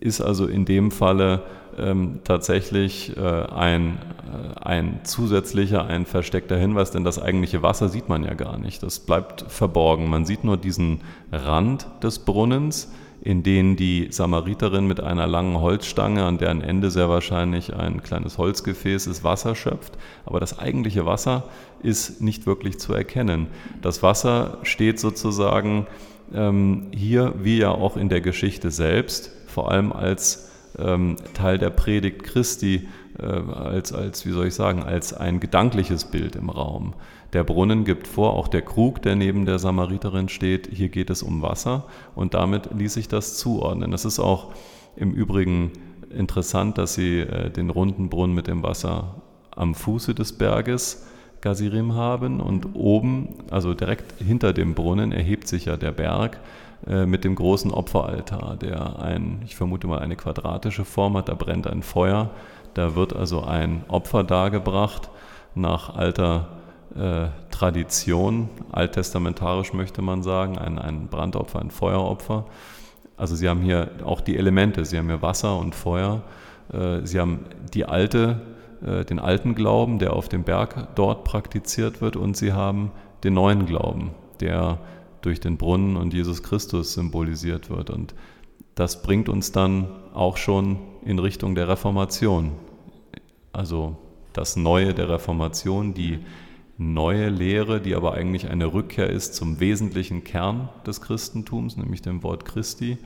ist 0.00 0.20
also 0.20 0.46
in 0.46 0.64
dem 0.64 0.90
Falle 0.90 1.42
ähm, 1.78 2.20
tatsächlich 2.24 3.16
äh, 3.16 3.20
ein, 3.20 3.98
äh, 4.32 4.60
ein 4.60 5.00
zusätzlicher, 5.04 5.86
ein 5.86 6.06
versteckter 6.06 6.56
Hinweis, 6.56 6.90
denn 6.90 7.04
das 7.04 7.20
eigentliche 7.20 7.62
Wasser 7.62 7.88
sieht 7.88 8.08
man 8.08 8.24
ja 8.24 8.34
gar 8.34 8.58
nicht. 8.58 8.82
Das 8.82 9.00
bleibt 9.00 9.44
verborgen. 9.48 10.08
Man 10.08 10.24
sieht 10.24 10.44
nur 10.44 10.56
diesen 10.56 11.00
Rand 11.32 11.86
des 12.02 12.20
Brunnens, 12.20 12.92
in 13.22 13.42
den 13.42 13.76
die 13.76 14.08
Samariterin 14.10 14.86
mit 14.86 15.00
einer 15.00 15.26
langen 15.26 15.60
Holzstange, 15.60 16.24
an 16.24 16.38
deren 16.38 16.60
Ende 16.60 16.90
sehr 16.90 17.08
wahrscheinlich 17.08 17.74
ein 17.74 18.02
kleines 18.02 18.38
Holzgefäß 18.38 19.06
ist, 19.08 19.24
Wasser 19.24 19.54
schöpft. 19.54 19.98
Aber 20.24 20.38
das 20.38 20.58
eigentliche 20.58 21.06
Wasser 21.06 21.44
ist 21.82 22.22
nicht 22.22 22.46
wirklich 22.46 22.78
zu 22.78 22.92
erkennen. 22.94 23.48
Das 23.82 24.02
Wasser 24.02 24.58
steht 24.62 25.00
sozusagen 25.00 25.86
hier, 26.32 27.34
wie 27.38 27.58
ja 27.58 27.70
auch 27.70 27.96
in 27.96 28.08
der 28.08 28.20
Geschichte 28.20 28.70
selbst, 28.70 29.30
vor 29.46 29.70
allem 29.70 29.92
als 29.92 30.50
ähm, 30.78 31.16
Teil 31.34 31.58
der 31.58 31.70
Predigt 31.70 32.22
Christi, 32.24 32.88
äh, 33.18 33.24
als, 33.24 33.92
als, 33.92 34.26
wie 34.26 34.32
soll 34.32 34.48
ich 34.48 34.54
sagen, 34.54 34.82
als 34.82 35.14
ein 35.14 35.40
gedankliches 35.40 36.06
Bild 36.06 36.36
im 36.36 36.50
Raum. 36.50 36.94
Der 37.32 37.44
Brunnen 37.44 37.84
gibt 37.84 38.06
vor, 38.06 38.34
auch 38.34 38.48
der 38.48 38.62
Krug, 38.62 39.02
der 39.02 39.16
neben 39.16 39.46
der 39.46 39.58
Samariterin 39.58 40.28
steht, 40.28 40.68
hier 40.72 40.88
geht 40.88 41.10
es 41.10 41.22
um 41.22 41.42
Wasser 41.42 41.84
und 42.14 42.34
damit 42.34 42.70
ließ 42.76 42.94
sich 42.94 43.08
das 43.08 43.36
zuordnen. 43.36 43.90
Das 43.90 44.04
ist 44.04 44.18
auch 44.18 44.52
im 44.96 45.12
Übrigen 45.12 45.72
interessant, 46.10 46.78
dass 46.78 46.94
sie 46.94 47.20
äh, 47.20 47.50
den 47.50 47.70
runden 47.70 48.08
Brunnen 48.08 48.34
mit 48.34 48.46
dem 48.46 48.62
Wasser 48.62 49.22
am 49.50 49.74
Fuße 49.74 50.14
des 50.14 50.32
Berges 50.32 51.06
Gazirim 51.40 51.94
haben 51.94 52.40
und 52.40 52.74
oben, 52.74 53.28
also 53.50 53.74
direkt 53.74 54.20
hinter 54.20 54.52
dem 54.52 54.74
Brunnen, 54.74 55.12
erhebt 55.12 55.48
sich 55.48 55.66
ja 55.66 55.76
der 55.76 55.92
Berg 55.92 56.38
äh, 56.86 57.06
mit 57.06 57.24
dem 57.24 57.34
großen 57.34 57.70
Opferaltar, 57.70 58.56
der 58.56 59.00
ein, 59.00 59.42
ich 59.44 59.56
vermute 59.56 59.86
mal, 59.86 59.98
eine 59.98 60.16
quadratische 60.16 60.84
Form 60.84 61.16
hat. 61.16 61.28
Da 61.28 61.34
brennt 61.34 61.66
ein 61.66 61.82
Feuer, 61.82 62.30
da 62.74 62.94
wird 62.94 63.14
also 63.14 63.42
ein 63.42 63.84
Opfer 63.88 64.24
dargebracht 64.24 65.10
nach 65.54 65.94
alter 65.94 66.48
äh, 66.94 67.28
Tradition, 67.50 68.48
alttestamentarisch 68.72 69.72
möchte 69.72 70.02
man 70.02 70.22
sagen, 70.22 70.58
ein, 70.58 70.78
ein 70.78 71.08
Brandopfer, 71.08 71.60
ein 71.60 71.70
Feueropfer. 71.70 72.44
Also 73.16 73.34
Sie 73.34 73.48
haben 73.48 73.62
hier 73.62 73.90
auch 74.04 74.20
die 74.20 74.36
Elemente, 74.36 74.84
Sie 74.84 74.98
haben 74.98 75.08
hier 75.08 75.22
Wasser 75.22 75.58
und 75.58 75.74
Feuer, 75.74 76.22
äh, 76.72 77.00
Sie 77.04 77.18
haben 77.18 77.46
die 77.72 77.86
alte, 77.86 78.40
äh, 78.84 79.04
den 79.04 79.18
alten 79.18 79.54
Glauben, 79.54 79.98
der 79.98 80.12
auf 80.12 80.28
dem 80.28 80.44
Berg 80.44 80.94
dort 80.94 81.24
praktiziert 81.24 82.00
wird, 82.00 82.16
und 82.16 82.36
Sie 82.36 82.52
haben 82.52 82.90
den 83.24 83.34
neuen 83.34 83.66
Glauben, 83.66 84.10
der 84.40 84.78
durch 85.22 85.40
den 85.40 85.56
Brunnen 85.56 85.96
und 85.96 86.14
Jesus 86.14 86.42
Christus 86.42 86.92
symbolisiert 86.94 87.70
wird. 87.70 87.90
Und 87.90 88.14
das 88.74 89.02
bringt 89.02 89.28
uns 89.28 89.52
dann 89.52 89.88
auch 90.14 90.36
schon 90.36 90.78
in 91.04 91.18
Richtung 91.18 91.54
der 91.54 91.68
Reformation. 91.68 92.52
Also 93.52 93.96
das 94.32 94.56
Neue 94.56 94.92
der 94.92 95.08
Reformation, 95.08 95.94
die 95.94 96.18
neue 96.78 97.30
Lehre, 97.30 97.80
die 97.80 97.94
aber 97.94 98.12
eigentlich 98.12 98.48
eine 98.48 98.72
Rückkehr 98.72 99.08
ist 99.08 99.34
zum 99.34 99.60
wesentlichen 99.60 100.24
Kern 100.24 100.68
des 100.86 101.00
Christentums, 101.00 101.76
nämlich 101.76 102.02
dem 102.02 102.22
Wort 102.22 102.44
Christi 102.44 102.98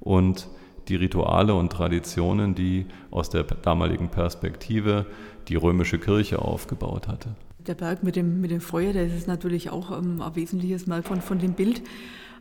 und 0.00 0.48
die 0.88 0.96
Rituale 0.96 1.54
und 1.54 1.70
Traditionen, 1.70 2.54
die 2.54 2.86
aus 3.10 3.30
der 3.30 3.44
damaligen 3.44 4.08
Perspektive 4.08 5.06
die 5.48 5.56
römische 5.56 5.98
Kirche 5.98 6.40
aufgebaut 6.40 7.08
hatte 7.08 7.34
der 7.68 7.74
Berg 7.74 8.02
mit 8.02 8.16
dem, 8.16 8.40
mit 8.40 8.50
dem 8.50 8.60
Feuer, 8.60 8.92
das 8.92 9.12
ist 9.12 9.28
natürlich 9.28 9.70
auch 9.70 9.96
ähm, 9.96 10.20
ein 10.22 10.34
wesentliches 10.34 10.86
Mal 10.86 11.02
von, 11.02 11.20
von 11.20 11.38
dem 11.38 11.52
Bild. 11.52 11.82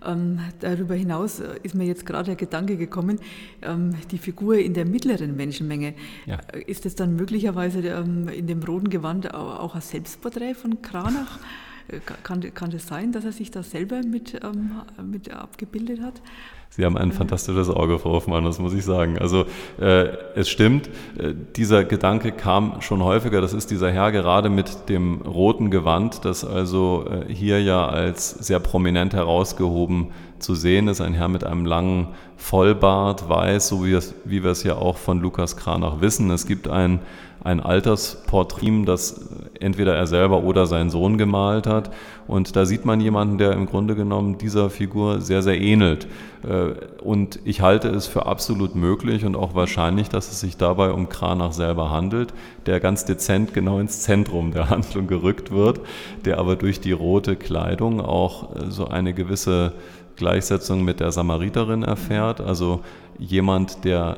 Ähm, 0.05 0.39
darüber 0.59 0.95
hinaus 0.95 1.39
äh, 1.39 1.59
ist 1.63 1.75
mir 1.75 1.85
jetzt 1.85 2.05
gerade 2.05 2.25
der 2.27 2.35
Gedanke 2.35 2.77
gekommen, 2.77 3.19
ähm, 3.61 3.95
die 4.11 4.19
Figur 4.19 4.57
in 4.57 4.73
der 4.73 4.85
mittleren 4.85 5.35
Menschenmenge. 5.35 5.95
Ja. 6.25 6.37
Äh, 6.53 6.61
ist 6.61 6.85
das 6.85 6.95
dann 6.95 7.15
möglicherweise 7.15 7.79
ähm, 7.79 8.27
in 8.29 8.47
dem 8.47 8.63
roten 8.63 8.89
Gewand 8.89 9.33
auch 9.33 9.75
ein 9.75 9.81
Selbstporträt 9.81 10.53
von 10.53 10.81
Kranach? 10.81 11.39
Äh, 11.87 11.99
kann, 12.23 12.41
kann 12.53 12.69
das 12.69 12.87
sein, 12.87 13.11
dass 13.11 13.25
er 13.25 13.31
sich 13.31 13.49
da 13.51 13.63
selber 13.63 14.01
mit, 14.03 14.39
ähm, 14.43 14.81
mit 15.03 15.31
abgebildet 15.31 16.01
hat? 16.01 16.21
Sie 16.69 16.85
haben 16.85 16.97
ein 16.97 17.11
fantastisches 17.11 17.69
Auge, 17.69 17.97
Frau 17.97 18.11
Hoffmann, 18.11 18.45
das 18.45 18.59
muss 18.59 18.73
ich 18.73 18.85
sagen. 18.85 19.17
Also 19.17 19.45
äh, 19.79 20.09
es 20.35 20.47
stimmt, 20.47 20.89
äh, 21.17 21.33
dieser 21.55 21.83
Gedanke 21.83 22.31
kam 22.31 22.81
schon 22.81 23.03
häufiger. 23.03 23.41
Das 23.41 23.53
ist 23.53 23.71
dieser 23.71 23.91
Herr 23.91 24.11
gerade 24.11 24.49
mit 24.49 24.87
dem 24.87 25.21
roten 25.21 25.71
Gewand, 25.71 26.23
das 26.23 26.45
also 26.45 27.05
äh, 27.09 27.33
hier 27.33 27.61
ja 27.63 27.87
als 27.87 28.29
sehr 28.29 28.59
prominent 28.59 29.13
herausgehoben 29.13 30.11
zu 30.39 30.53
sehen 30.53 30.87
ist. 30.87 31.01
Ein 31.01 31.13
Herr 31.13 31.29
mit 31.29 31.43
einem 31.43 31.65
langen 31.65 32.09
Vollbart, 32.35 33.27
weiß, 33.27 33.67
so 33.67 33.83
wie, 33.83 33.93
es, 33.93 34.13
wie 34.25 34.43
wir 34.43 34.51
es 34.51 34.63
ja 34.63 34.75
auch 34.75 34.97
von 34.97 35.19
Lukas 35.19 35.57
Kranach 35.57 36.01
wissen. 36.01 36.29
Es 36.29 36.45
gibt 36.45 36.67
ein 36.67 36.99
ein 37.43 37.59
Altersporträt, 37.59 38.83
das 38.85 39.21
entweder 39.59 39.95
er 39.95 40.07
selber 40.07 40.43
oder 40.43 40.65
sein 40.65 40.89
Sohn 40.89 41.17
gemalt 41.17 41.67
hat. 41.67 41.91
Und 42.27 42.55
da 42.55 42.65
sieht 42.65 42.85
man 42.85 42.99
jemanden, 42.99 43.37
der 43.37 43.53
im 43.53 43.65
Grunde 43.65 43.95
genommen 43.95 44.37
dieser 44.37 44.69
Figur 44.69 45.21
sehr, 45.21 45.41
sehr 45.41 45.59
ähnelt. 45.59 46.07
Äh, 46.43 46.73
und 47.01 47.39
ich 47.45 47.61
halte 47.61 47.89
es 47.89 48.07
für 48.07 48.25
absolut 48.25 48.75
möglich 48.75 49.25
und 49.25 49.35
auch 49.35 49.55
wahrscheinlich, 49.55 50.09
dass 50.09 50.31
es 50.31 50.39
sich 50.39 50.57
dabei 50.57 50.91
um 50.91 51.09
Kranach 51.09 51.53
selber 51.53 51.89
handelt, 51.89 52.33
der 52.65 52.79
ganz 52.79 53.05
dezent 53.05 53.53
genau 53.53 53.79
ins 53.79 54.01
Zentrum 54.01 54.51
der 54.51 54.69
Handlung 54.69 55.07
gerückt 55.07 55.51
wird, 55.51 55.79
der 56.25 56.39
aber 56.39 56.55
durch 56.55 56.79
die 56.79 56.91
rote 56.91 57.35
Kleidung 57.35 58.01
auch 58.01 58.55
äh, 58.55 58.69
so 58.69 58.87
eine 58.87 59.13
gewisse 59.13 59.73
Gleichsetzung 60.17 60.83
mit 60.83 60.99
der 60.99 61.11
Samariterin 61.11 61.83
erfährt, 61.83 62.41
also 62.41 62.81
jemand, 63.19 63.85
der 63.85 64.17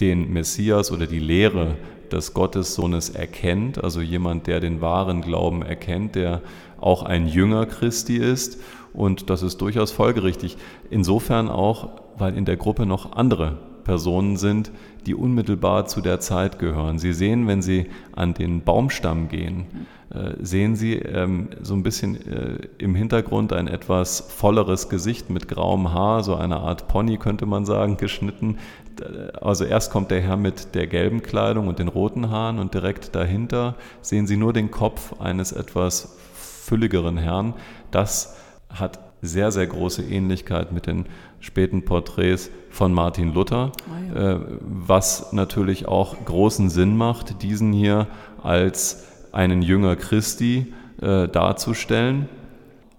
den 0.00 0.32
Messias 0.32 0.90
oder 0.90 1.06
die 1.06 1.18
Lehre 1.18 1.76
des 2.12 2.34
Gottessohnes 2.34 3.10
erkennt, 3.10 3.82
also 3.82 4.00
jemand, 4.00 4.46
der 4.46 4.60
den 4.60 4.80
wahren 4.80 5.22
Glauben 5.22 5.62
erkennt, 5.62 6.14
der 6.14 6.42
auch 6.80 7.02
ein 7.02 7.26
Jünger 7.28 7.66
Christi 7.66 8.16
ist. 8.16 8.60
Und 8.92 9.30
das 9.30 9.42
ist 9.42 9.58
durchaus 9.60 9.92
folgerichtig. 9.92 10.56
Insofern 10.90 11.48
auch, 11.48 11.90
weil 12.16 12.36
in 12.36 12.44
der 12.44 12.56
Gruppe 12.56 12.86
noch 12.86 13.12
andere 13.12 13.58
Personen 13.86 14.36
sind, 14.36 14.72
die 15.06 15.14
unmittelbar 15.14 15.86
zu 15.86 16.00
der 16.00 16.18
Zeit 16.18 16.58
gehören. 16.58 16.98
Sie 16.98 17.12
sehen, 17.12 17.46
wenn 17.46 17.62
Sie 17.62 17.86
an 18.16 18.34
den 18.34 18.62
Baumstamm 18.62 19.28
gehen, 19.28 19.66
äh, 20.12 20.32
sehen 20.40 20.74
Sie 20.74 20.94
ähm, 20.94 21.50
so 21.62 21.74
ein 21.74 21.84
bisschen 21.84 22.16
äh, 22.16 22.58
im 22.78 22.96
Hintergrund 22.96 23.52
ein 23.52 23.68
etwas 23.68 24.20
volleres 24.20 24.88
Gesicht 24.88 25.30
mit 25.30 25.46
grauem 25.46 25.94
Haar, 25.94 26.24
so 26.24 26.34
eine 26.34 26.56
Art 26.56 26.88
Pony 26.88 27.16
könnte 27.16 27.46
man 27.46 27.64
sagen, 27.64 27.96
geschnitten. 27.96 28.58
Also 29.40 29.64
erst 29.64 29.92
kommt 29.92 30.10
der 30.10 30.20
Herr 30.20 30.36
mit 30.36 30.74
der 30.74 30.88
gelben 30.88 31.22
Kleidung 31.22 31.68
und 31.68 31.78
den 31.78 31.88
roten 31.88 32.30
Haaren 32.30 32.58
und 32.58 32.74
direkt 32.74 33.14
dahinter 33.14 33.76
sehen 34.00 34.26
Sie 34.26 34.36
nur 34.36 34.52
den 34.52 34.70
Kopf 34.70 35.20
eines 35.20 35.52
etwas 35.52 36.16
fülligeren 36.34 37.18
Herrn. 37.18 37.54
Das 37.90 38.36
hat 38.68 39.05
sehr, 39.26 39.52
sehr 39.52 39.66
große 39.66 40.02
Ähnlichkeit 40.02 40.72
mit 40.72 40.86
den 40.86 41.06
späten 41.40 41.84
Porträts 41.84 42.50
von 42.70 42.92
Martin 42.92 43.32
Luther, 43.32 43.72
oh 43.88 44.14
ja. 44.14 44.32
äh, 44.32 44.40
was 44.60 45.32
natürlich 45.32 45.86
auch 45.86 46.16
großen 46.24 46.70
Sinn 46.70 46.96
macht, 46.96 47.42
diesen 47.42 47.72
hier 47.72 48.06
als 48.42 49.06
einen 49.32 49.62
Jünger 49.62 49.96
Christi 49.96 50.72
äh, 51.00 51.28
darzustellen. 51.28 52.28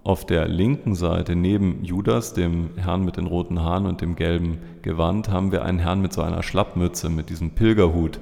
Auf 0.04 0.24
der 0.24 0.48
linken 0.48 0.94
Seite 0.94 1.36
neben 1.36 1.84
Judas, 1.84 2.32
dem 2.32 2.70
Herrn 2.76 3.04
mit 3.04 3.16
den 3.18 3.26
roten 3.26 3.60
Haaren 3.60 3.84
und 3.84 4.00
dem 4.00 4.16
gelben 4.16 4.58
Gewand, 4.80 5.28
haben 5.28 5.52
wir 5.52 5.64
einen 5.64 5.80
Herrn 5.80 6.00
mit 6.00 6.12
so 6.12 6.22
einer 6.22 6.42
Schlappmütze, 6.42 7.10
mit 7.10 7.28
diesem 7.28 7.50
Pilgerhut. 7.50 8.16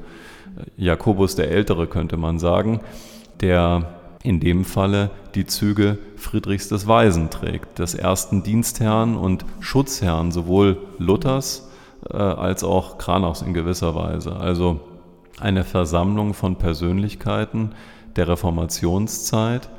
Äh, 0.56 0.82
Jakobus 0.82 1.36
der 1.36 1.50
Ältere 1.50 1.86
könnte 1.86 2.16
man 2.16 2.38
sagen, 2.38 2.80
der 3.40 3.95
in 4.26 4.40
dem 4.40 4.64
Falle 4.64 5.10
die 5.36 5.46
Züge 5.46 5.98
Friedrichs 6.16 6.68
des 6.68 6.88
Weisen 6.88 7.30
trägt, 7.30 7.78
des 7.78 7.94
ersten 7.94 8.42
Dienstherrn 8.42 9.16
und 9.16 9.44
Schutzherrn 9.60 10.32
sowohl 10.32 10.78
Luthers 10.98 11.70
äh, 12.10 12.16
als 12.16 12.64
auch 12.64 12.98
Kranachs 12.98 13.42
in 13.42 13.54
gewisser 13.54 13.94
Weise. 13.94 14.34
Also 14.34 14.80
eine 15.38 15.62
Versammlung 15.62 16.34
von 16.34 16.56
Persönlichkeiten, 16.56 17.70
der 18.16 18.26
Reformationszeit, 18.26 19.70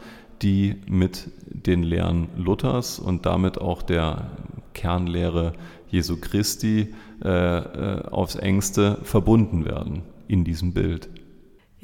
die 0.42 0.76
mit 0.88 1.30
den 1.50 1.84
Lehren 1.84 2.30
Luthers 2.38 3.00
und 3.00 3.26
damit 3.26 3.60
auch 3.60 3.82
der 3.82 4.32
Kernlehre 4.74 5.54
Jesu 5.90 6.18
Christi 6.22 6.94
äh, 7.22 7.28
äh, 7.28 8.06
aufs 8.10 8.36
engste 8.36 9.00
verbunden 9.04 9.66
werden 9.66 10.04
in 10.30 10.46
diesem 10.46 10.74
Bild. 10.74 11.10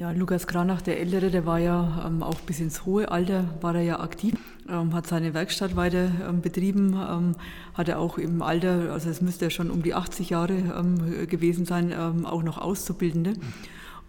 Ja, 0.03 0.11
Lukas 0.11 0.47
Kranach, 0.47 0.81
der 0.81 0.99
Ältere, 0.99 1.31
der 1.31 1.45
war 1.45 1.59
ja 1.59 2.03
ähm, 2.05 2.23
auch 2.23 2.41
bis 2.41 2.59
ins 2.59 2.85
hohe 2.85 3.09
Alter, 3.09 3.45
war 3.61 3.73
er 3.73 3.83
ja 3.83 3.99
aktiv, 4.01 4.33
ähm, 4.67 4.93
hat 4.93 5.07
seine 5.07 5.33
Werkstatt 5.33 5.77
weiter 5.77 6.11
ähm, 6.27 6.41
betrieben, 6.41 6.93
ähm, 7.09 7.35
hat 7.73 7.87
er 7.87 7.99
auch 7.99 8.17
im 8.17 8.41
Alter, 8.41 8.91
also 8.91 9.09
es 9.09 9.21
müsste 9.21 9.45
ja 9.45 9.49
schon 9.49 9.71
um 9.71 9.81
die 9.81 9.93
80 9.93 10.31
Jahre 10.31 10.55
ähm, 10.55 11.29
gewesen 11.29 11.63
sein, 11.63 11.93
ähm, 11.97 12.25
auch 12.25 12.43
noch 12.43 12.57
Auszubildende. 12.57 13.35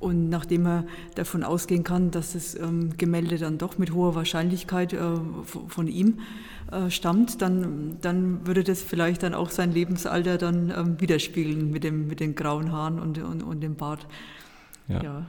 Und 0.00 0.30
nachdem 0.30 0.66
er 0.66 0.84
davon 1.14 1.44
ausgehen 1.44 1.84
kann, 1.84 2.10
dass 2.10 2.32
das 2.32 2.58
Gemälde 2.98 3.38
dann 3.38 3.58
doch 3.58 3.78
mit 3.78 3.94
hoher 3.94 4.16
Wahrscheinlichkeit 4.16 4.94
äh, 4.94 4.98
von 5.44 5.86
ihm 5.86 6.18
äh, 6.72 6.90
stammt, 6.90 7.40
dann, 7.40 7.98
dann 8.00 8.44
würde 8.48 8.64
das 8.64 8.82
vielleicht 8.82 9.22
dann 9.22 9.32
auch 9.32 9.50
sein 9.50 9.70
Lebensalter 9.70 10.38
dann 10.38 10.74
ähm, 10.76 11.00
widerspiegeln 11.00 11.70
mit, 11.70 11.84
dem, 11.84 12.08
mit 12.08 12.18
den 12.18 12.34
grauen 12.34 12.72
Haaren 12.72 12.98
und, 12.98 13.18
und, 13.18 13.44
und 13.44 13.60
dem 13.60 13.76
Bart. 13.76 14.08
Ja. 14.88 15.00
ja. 15.00 15.26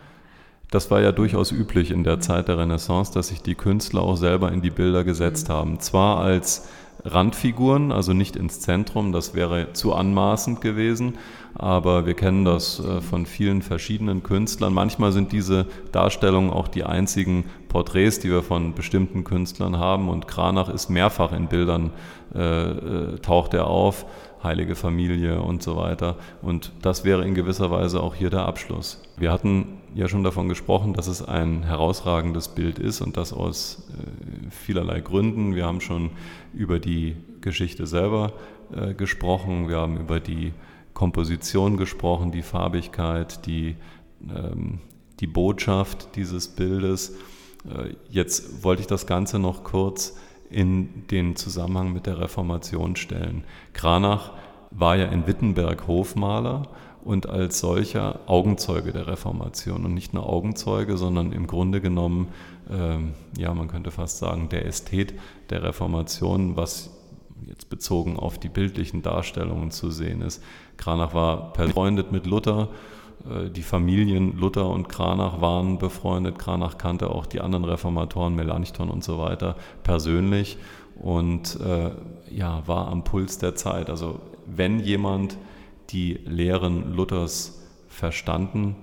Das 0.71 0.91
war 0.91 1.01
ja 1.01 1.11
durchaus 1.11 1.51
üblich 1.51 1.91
in 1.91 2.03
der 2.03 2.19
Zeit 2.19 2.47
der 2.47 2.57
Renaissance, 2.57 3.13
dass 3.13 3.27
sich 3.29 3.41
die 3.41 3.55
Künstler 3.55 4.01
auch 4.01 4.17
selber 4.17 4.51
in 4.51 4.61
die 4.61 4.71
Bilder 4.71 5.03
gesetzt 5.03 5.49
mhm. 5.49 5.53
haben. 5.53 5.79
Zwar 5.79 6.17
als 6.17 6.67
Randfiguren, 7.05 7.91
also 7.91 8.13
nicht 8.13 8.35
ins 8.35 8.59
Zentrum, 8.59 9.11
das 9.11 9.35
wäre 9.35 9.73
zu 9.73 9.93
anmaßend 9.93 10.59
gewesen, 10.59 11.13
aber 11.53 12.07
wir 12.07 12.15
kennen 12.15 12.45
das 12.45 12.79
äh, 12.79 12.99
von 12.99 13.27
vielen 13.27 13.61
verschiedenen 13.61 14.23
Künstlern. 14.23 14.73
Manchmal 14.73 15.11
sind 15.11 15.31
diese 15.31 15.67
Darstellungen 15.91 16.49
auch 16.49 16.67
die 16.67 16.83
einzigen 16.83 17.45
Porträts, 17.69 18.19
die 18.19 18.31
wir 18.31 18.41
von 18.41 18.73
bestimmten 18.73 19.23
Künstlern 19.23 19.77
haben 19.77 20.09
und 20.09 20.27
Kranach 20.27 20.67
ist 20.67 20.89
mehrfach 20.89 21.31
in 21.31 21.47
Bildern, 21.47 21.91
äh, 22.33 22.39
äh 22.39 23.19
taucht 23.19 23.53
er 23.53 23.67
auf, 23.67 24.05
Heilige 24.45 24.75
Familie 24.75 25.41
und 25.41 25.61
so 25.61 25.75
weiter 25.75 26.15
und 26.41 26.71
das 26.81 27.03
wäre 27.03 27.25
in 27.25 27.35
gewisser 27.35 27.71
Weise 27.71 28.01
auch 28.01 28.15
hier 28.15 28.29
der 28.29 28.45
Abschluss. 28.45 29.01
Wir 29.17 29.31
hatten 29.31 29.79
ja 29.93 30.07
schon 30.07 30.23
davon 30.23 30.47
gesprochen, 30.49 30.93
dass 30.93 31.07
es 31.07 31.21
ein 31.21 31.63
herausragendes 31.63 32.49
Bild 32.49 32.79
ist 32.79 33.01
und 33.01 33.17
das 33.17 33.33
aus 33.33 33.87
äh, 33.89 34.49
vielerlei 34.49 35.01
Gründen. 35.01 35.55
Wir 35.55 35.65
haben 35.65 35.81
schon 35.81 36.11
über 36.53 36.79
die 36.79 37.15
Geschichte 37.41 37.87
selber 37.87 38.33
äh, 38.73 38.93
gesprochen, 38.93 39.67
wir 39.69 39.77
haben 39.77 39.97
über 39.97 40.19
die 40.19 40.53
Komposition 40.93 41.77
gesprochen, 41.77 42.31
die 42.31 42.41
Farbigkeit, 42.41 43.45
die, 43.45 43.75
ähm, 44.23 44.79
die 45.19 45.27
Botschaft 45.27 46.15
dieses 46.15 46.47
Bildes. 46.47 47.15
Äh, 47.65 47.95
jetzt 48.09 48.63
wollte 48.63 48.81
ich 48.81 48.87
das 48.87 49.05
Ganze 49.05 49.37
noch 49.37 49.63
kurz 49.63 50.17
in 50.55 51.05
den 51.11 51.35
Zusammenhang 51.35 51.91
mit 51.91 52.05
der 52.05 52.17
Reformation 52.17 52.95
stellen. 52.95 53.43
Kranach 53.73 54.31
war 54.71 54.95
ja 54.95 55.07
in 55.07 55.27
Wittenberg 55.27 55.85
Hofmaler 55.85 56.69
und 57.03 57.27
als 57.27 57.59
solcher 57.59 58.21
Augenzeuge 58.25 58.93
der 58.93 59.05
Reformation. 59.07 59.83
Und 59.83 59.93
nicht 59.93 60.13
nur 60.13 60.27
Augenzeuge, 60.29 60.95
sondern 60.95 61.33
im 61.33 61.45
Grunde 61.45 61.81
genommen, 61.81 62.29
ähm, 62.71 63.15
ja, 63.37 63.53
man 63.53 63.67
könnte 63.67 63.91
fast 63.91 64.17
sagen, 64.19 64.47
der 64.47 64.65
Ästhet 64.65 65.13
der 65.49 65.61
Reformation, 65.61 66.55
was 66.55 66.89
jetzt 67.45 67.69
bezogen 67.69 68.17
auf 68.17 68.39
die 68.39 68.47
bildlichen 68.47 69.01
Darstellungen 69.01 69.71
zu 69.71 69.91
sehen 69.91 70.21
ist. 70.21 70.41
Kranach 70.77 71.13
war 71.13 71.51
befreundet 71.51 72.13
mit 72.13 72.25
Luther, 72.25 72.69
die 73.53 73.63
Familien 73.63 74.37
Luther 74.37 74.69
und 74.69 74.87
Kranach 74.87 75.41
waren 75.41 75.77
befreundet. 75.79 76.37
Kranach 76.37 76.77
kannte 76.77 77.09
auch 77.09 77.25
die 77.25 77.41
anderen 77.41 77.65
Reformatoren, 77.65 78.35
Melanchthon 78.35 78.89
und 78.89 79.03
so 79.03 79.17
weiter, 79.17 79.55
persönlich 79.83 80.57
und 81.01 81.59
äh, 81.59 81.91
ja, 82.29 82.63
war 82.65 82.87
am 82.87 83.03
Puls 83.03 83.37
der 83.37 83.55
Zeit. 83.55 83.89
Also 83.89 84.19
wenn 84.45 84.79
jemand 84.79 85.37
die 85.89 86.19
Lehren 86.25 86.95
Luthers 86.95 87.61
verstanden 87.87 88.75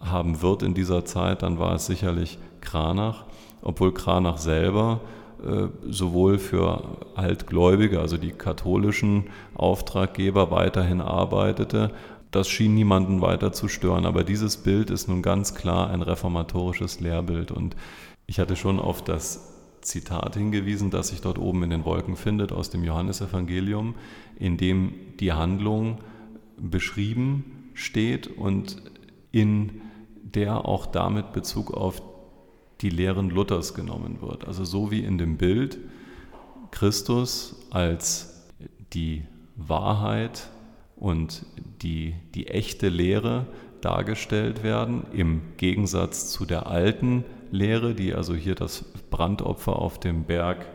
haben 0.00 0.42
wird 0.42 0.62
in 0.62 0.74
dieser 0.74 1.04
Zeit, 1.04 1.42
dann 1.42 1.58
war 1.58 1.74
es 1.74 1.86
sicherlich 1.86 2.38
Kranach, 2.60 3.24
obwohl 3.62 3.92
Kranach 3.92 4.38
selber 4.38 5.00
äh, 5.44 5.68
sowohl 5.88 6.38
für 6.38 6.82
Altgläubige, 7.14 8.00
also 8.00 8.16
die 8.16 8.32
katholischen 8.32 9.24
Auftraggeber, 9.54 10.50
weiterhin 10.50 11.00
arbeitete. 11.00 11.90
Das 12.30 12.48
schien 12.48 12.74
niemanden 12.74 13.20
weiter 13.20 13.52
zu 13.52 13.68
stören, 13.68 14.04
aber 14.04 14.24
dieses 14.24 14.58
Bild 14.58 14.90
ist 14.90 15.08
nun 15.08 15.22
ganz 15.22 15.54
klar 15.54 15.90
ein 15.90 16.02
reformatorisches 16.02 17.00
Lehrbild 17.00 17.50
und 17.50 17.74
ich 18.26 18.38
hatte 18.38 18.56
schon 18.56 18.78
auf 18.78 19.02
das 19.02 19.54
Zitat 19.80 20.36
hingewiesen, 20.36 20.90
das 20.90 21.08
sich 21.08 21.20
dort 21.20 21.38
oben 21.38 21.62
in 21.62 21.70
den 21.70 21.84
Wolken 21.84 22.16
findet 22.16 22.52
aus 22.52 22.68
dem 22.68 22.84
Johannesevangelium, 22.84 23.94
in 24.38 24.56
dem 24.58 24.92
die 25.20 25.32
Handlung 25.32 25.98
beschrieben 26.58 27.70
steht 27.74 28.26
und 28.26 28.82
in 29.32 29.80
der 30.22 30.66
auch 30.66 30.86
damit 30.86 31.32
Bezug 31.32 31.72
auf 31.72 32.02
die 32.80 32.90
Lehren 32.90 33.30
Luthers 33.30 33.74
genommen 33.74 34.20
wird. 34.20 34.46
Also 34.46 34.64
so 34.64 34.90
wie 34.90 35.00
in 35.00 35.16
dem 35.18 35.36
Bild 35.36 35.78
Christus 36.70 37.56
als 37.70 38.46
die 38.92 39.22
Wahrheit 39.56 40.50
und 41.00 41.46
die, 41.82 42.14
die 42.34 42.48
echte 42.48 42.88
Lehre 42.88 43.46
dargestellt 43.80 44.62
werden, 44.62 45.06
im 45.12 45.42
Gegensatz 45.56 46.30
zu 46.30 46.44
der 46.44 46.66
alten 46.66 47.24
Lehre, 47.50 47.94
die 47.94 48.14
also 48.14 48.34
hier 48.34 48.54
das 48.54 48.84
Brandopfer 49.10 49.76
auf 49.76 50.00
dem 50.00 50.24
Berg 50.24 50.66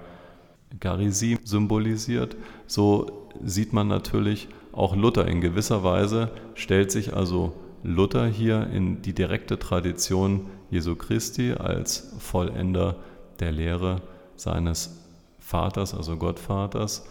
Garizim 0.80 1.40
symbolisiert, 1.44 2.36
so 2.66 3.30
sieht 3.44 3.74
man 3.74 3.88
natürlich 3.88 4.48
auch 4.72 4.96
Luther. 4.96 5.28
In 5.28 5.42
gewisser 5.42 5.84
Weise 5.84 6.32
stellt 6.56 6.92
sich 6.92 7.14
also 7.14 7.54
Luther 7.84 8.26
hier 8.28 8.68
in 8.68 9.02
die 9.02 9.14
direkte 9.14 9.60
Tradition 9.60 10.48
Jesu 10.72 10.96
Christi 10.96 11.54
als 11.54 12.16
Vollender 12.18 12.96
der 13.40 13.52
Lehre 13.52 14.02
seines 14.36 14.98
Vaters, 15.38 15.94
also 15.94 16.18
Gottvaters, 16.18 17.06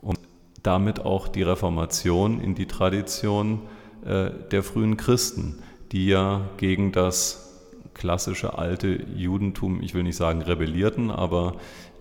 und 0.00 0.18
damit 0.64 1.04
auch 1.04 1.28
die 1.28 1.42
Reformation 1.42 2.40
in 2.40 2.56
die 2.56 2.66
Tradition 2.66 3.60
äh, 4.04 4.30
der 4.50 4.64
frühen 4.64 4.96
Christen, 4.96 5.62
die 5.92 6.08
ja 6.08 6.40
gegen 6.56 6.90
das 6.90 7.62
klassische 7.92 8.58
alte 8.58 9.04
Judentum, 9.14 9.80
ich 9.82 9.94
will 9.94 10.02
nicht 10.02 10.16
sagen 10.16 10.42
rebellierten, 10.42 11.10
aber 11.10 11.56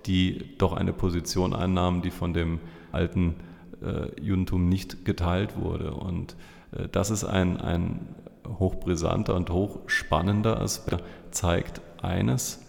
die 0.08 0.58
doch 0.58 0.74
eine 0.74 0.94
Position 0.94 1.54
einnahmen, 1.54 2.02
die 2.02 2.10
von 2.10 2.34
dem 2.34 2.60
alten 2.92 3.36
äh, 3.84 4.20
Judentum 4.20 4.70
nicht 4.70 5.06
geteilt 5.06 5.58
wurde. 5.60 5.94
Und 5.94 6.36
äh, 6.72 6.88
das 6.90 7.12
ist 7.12 7.26
ein, 7.26 7.60
ein 7.60 8.00
hochbrisanter 8.48 9.36
und 9.36 9.50
hochspannender 9.50 10.60
Aspekt, 10.62 11.04
zeigt 11.32 11.82
eines, 12.02 12.62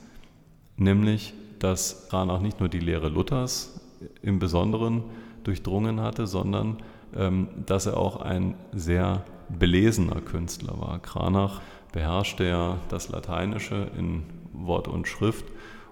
nämlich, 0.77 1.35
dass 1.61 2.09
Kranach 2.09 2.41
nicht 2.41 2.61
nur 2.61 2.69
die 2.69 2.81
Lehre 2.81 3.09
Luthers 3.09 3.81
im 4.23 4.39
Besonderen 4.39 5.05
durchdrungen 5.45 6.01
hatte, 6.01 6.27
sondern 6.27 6.79
ähm, 7.17 7.49
dass 7.67 7.87
er 7.87 7.97
auch 7.97 8.21
ein 8.21 8.55
sehr 8.73 9.23
belesener 9.49 10.21
Künstler 10.21 10.81
war. 10.81 10.99
Kranach 10.99 11.61
beherrschte 11.93 12.45
ja 12.45 12.79
das 12.89 13.09
Lateinische 13.09 13.89
in 13.97 14.25
Wort 14.53 14.89
und 14.89 15.07
Schrift 15.07 15.45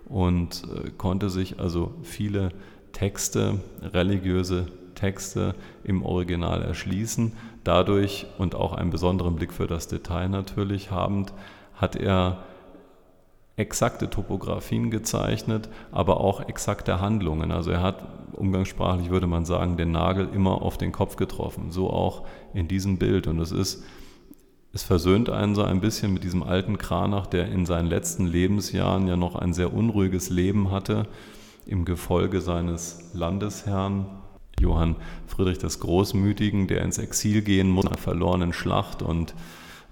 und 0.07 0.65
äh, 0.65 0.91
konnte 0.91 1.31
sich 1.31 1.61
also 1.61 1.95
viele 2.03 2.51
Texte, 2.93 3.61
religiöse 3.83 4.67
Texte 4.95 5.55
im 5.85 6.05
Original 6.05 6.63
erschließen. 6.63 7.33
Dadurch 7.65 8.27
und 8.39 8.55
auch 8.55 8.73
einen 8.73 8.91
besonderen 8.91 9.37
Blick 9.37 9.53
für 9.53 9.67
das 9.67 9.89
Detail 9.89 10.29
natürlich 10.29 10.91
habend, 10.91 11.33
hat 11.75 11.97
er 11.97 12.43
exakte 13.57 14.09
Topografien 14.09 14.91
gezeichnet, 14.91 15.69
aber 15.91 16.21
auch 16.21 16.49
exakte 16.49 17.01
Handlungen. 17.01 17.53
Also 17.53 17.71
er 17.71 17.83
hat, 17.83 18.07
umgangssprachlich 18.33 19.11
würde 19.11 19.27
man 19.27 19.45
sagen, 19.45 19.77
den 19.77 19.93
Nagel 19.93 20.29
immer 20.35 20.63
auf 20.63 20.79
den 20.79 20.93
Kopf 20.93 21.17
getroffen. 21.17 21.71
So 21.71 21.91
auch 21.91 22.27
in 22.55 22.67
diesem 22.67 22.99
Bild. 22.99 23.27
Und 23.27 23.39
es 23.41 23.53
ist, 23.53 23.85
es 24.73 24.83
versöhnt 24.83 25.29
einen 25.29 25.55
so 25.55 25.63
ein 25.63 25.81
bisschen 25.81 26.15
mit 26.15 26.25
diesem 26.25 26.43
alten 26.43 26.79
Kranach, 26.79 27.27
der 27.27 27.51
in 27.51 27.67
seinen 27.67 27.89
letzten 27.89 28.27
Lebensjahren 28.27 29.07
ja 29.07 29.17
noch 29.17 29.37
ein 29.37 29.53
sehr 29.53 29.75
unruhiges 29.75 30.31
Leben 30.31 30.71
hatte, 30.71 31.07
im 31.67 31.85
Gefolge 31.85 32.41
seines 32.41 33.11
Landesherrn 33.13 34.07
Johann 34.59 34.97
Friedrich 35.27 35.59
des 35.59 35.81
Großmütigen, 35.81 36.69
der 36.69 36.83
ins 36.83 36.99
Exil 36.99 37.43
gehen 37.43 37.69
muss, 37.69 37.87
einer 37.87 37.99
verlorenen 37.99 38.53
Schlacht 38.53 39.03
und 39.03 39.35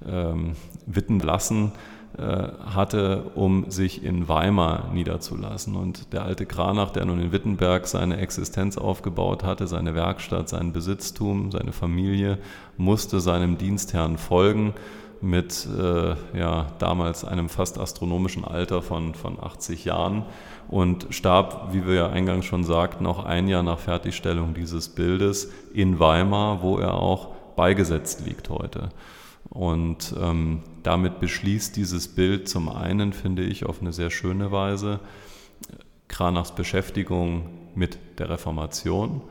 ähm, 0.07 0.53
Witten 0.87 1.20
lassen 1.20 1.73
hatte, 2.18 3.31
um 3.35 3.70
sich 3.70 4.05
in 4.05 4.29
Weimar 4.29 4.90
niederzulassen. 4.92 5.77
Und 5.77 6.12
der 6.12 6.25
alte 6.25 6.44
Kranach, 6.44 6.90
der 6.90 7.05
nun 7.05 7.20
in 7.20 7.33
Wittenberg 7.33 7.87
seine 7.87 8.18
Existenz 8.18 8.77
aufgebaut 8.77 9.44
hatte, 9.44 9.66
seine 9.66 9.94
Werkstatt, 9.94 10.49
sein 10.49 10.73
Besitztum, 10.73 11.51
seine 11.53 11.73
Familie, 11.73 12.38
musste 12.77 13.20
seinem 13.20 13.59
Dienstherrn 13.59 14.18
folgen 14.18 14.75
mit 15.20 15.68
äh, 15.79 16.14
ja, 16.38 16.66
damals 16.79 17.25
einem 17.25 17.49
fast 17.49 17.79
astronomischen 17.79 18.44
Alter 18.44 18.81
von, 18.83 19.14
von 19.14 19.38
80 19.38 19.85
Jahren 19.85 20.25
und 20.68 21.09
starb, 21.11 21.73
wie 21.73 21.87
wir 21.87 21.94
ja 21.94 22.09
eingangs 22.09 22.46
schon 22.46 22.64
sagten, 22.64 23.07
auch 23.07 23.25
ein 23.25 23.49
Jahr 23.49 23.62
nach 23.62 23.79
Fertigstellung 23.79 24.55
dieses 24.55 24.88
Bildes 24.88 25.51
in 25.75 25.99
Weimar, 25.99 26.62
wo 26.62 26.79
er 26.79 26.94
auch 26.94 27.29
beigesetzt 27.55 28.27
liegt 28.27 28.49
heute. 28.49 28.88
Und 29.48 30.14
ähm, 30.20 30.62
damit 30.83 31.18
beschließt 31.20 31.76
dieses 31.76 32.09
Bild 32.09 32.48
zum 32.48 32.68
einen, 32.68 33.12
finde 33.12 33.42
ich, 33.42 33.66
auf 33.66 33.81
eine 33.81 33.92
sehr 33.92 34.11
schöne 34.11 34.53
Weise 34.53 35.00
Kranachs 36.09 36.55
Beschäftigung 36.55 37.50
mit 37.74 37.98
der 38.18 38.31
Reformation. 38.31 39.22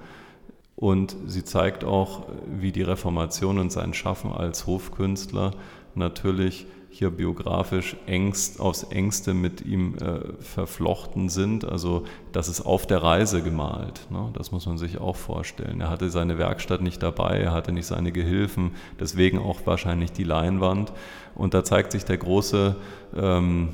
Und 0.76 1.16
sie 1.28 1.44
zeigt 1.44 1.84
auch, 1.84 2.28
wie 2.48 2.72
die 2.72 2.82
Reformation 2.84 3.60
und 3.60 3.72
sein 3.72 3.94
Schaffen 3.94 4.32
als 4.32 4.66
Hofkünstler 4.66 5.52
natürlich 5.94 6.66
hier 6.92 7.12
biografisch 7.12 7.96
engst, 8.08 8.60
aufs 8.60 8.84
engste 8.84 9.34
mit 9.34 9.62
ihm 9.62 9.96
äh, 9.98 10.34
verflochten 10.42 11.30
sind. 11.30 11.64
Also 11.64 12.04
das 12.32 12.48
ist 12.48 12.62
auf 12.62 12.88
der 12.88 13.04
Reise 13.04 13.44
gemalt. 13.44 14.08
Ne? 14.10 14.32
Das 14.34 14.52
muss 14.52 14.66
man 14.66 14.78
sich 14.78 14.98
auch 14.98 15.16
vorstellen. 15.16 15.82
Er 15.82 15.90
hatte 15.90 16.10
seine 16.10 16.38
Werkstatt 16.38 16.82
nicht 16.82 17.04
dabei, 17.04 17.40
er 17.40 17.52
hatte 17.52 17.72
nicht 17.72 17.86
seine 17.86 18.12
Gehilfen, 18.12 18.72
deswegen 19.00 19.40
auch 19.40 19.60
wahrscheinlich 19.66 20.12
die 20.12 20.24
Leinwand. 20.24 20.92
Und 21.36 21.54
da 21.54 21.64
zeigt 21.64 21.92
sich 21.92 22.06
der 22.06 22.18
große 22.18 22.76
ähm, 23.16 23.70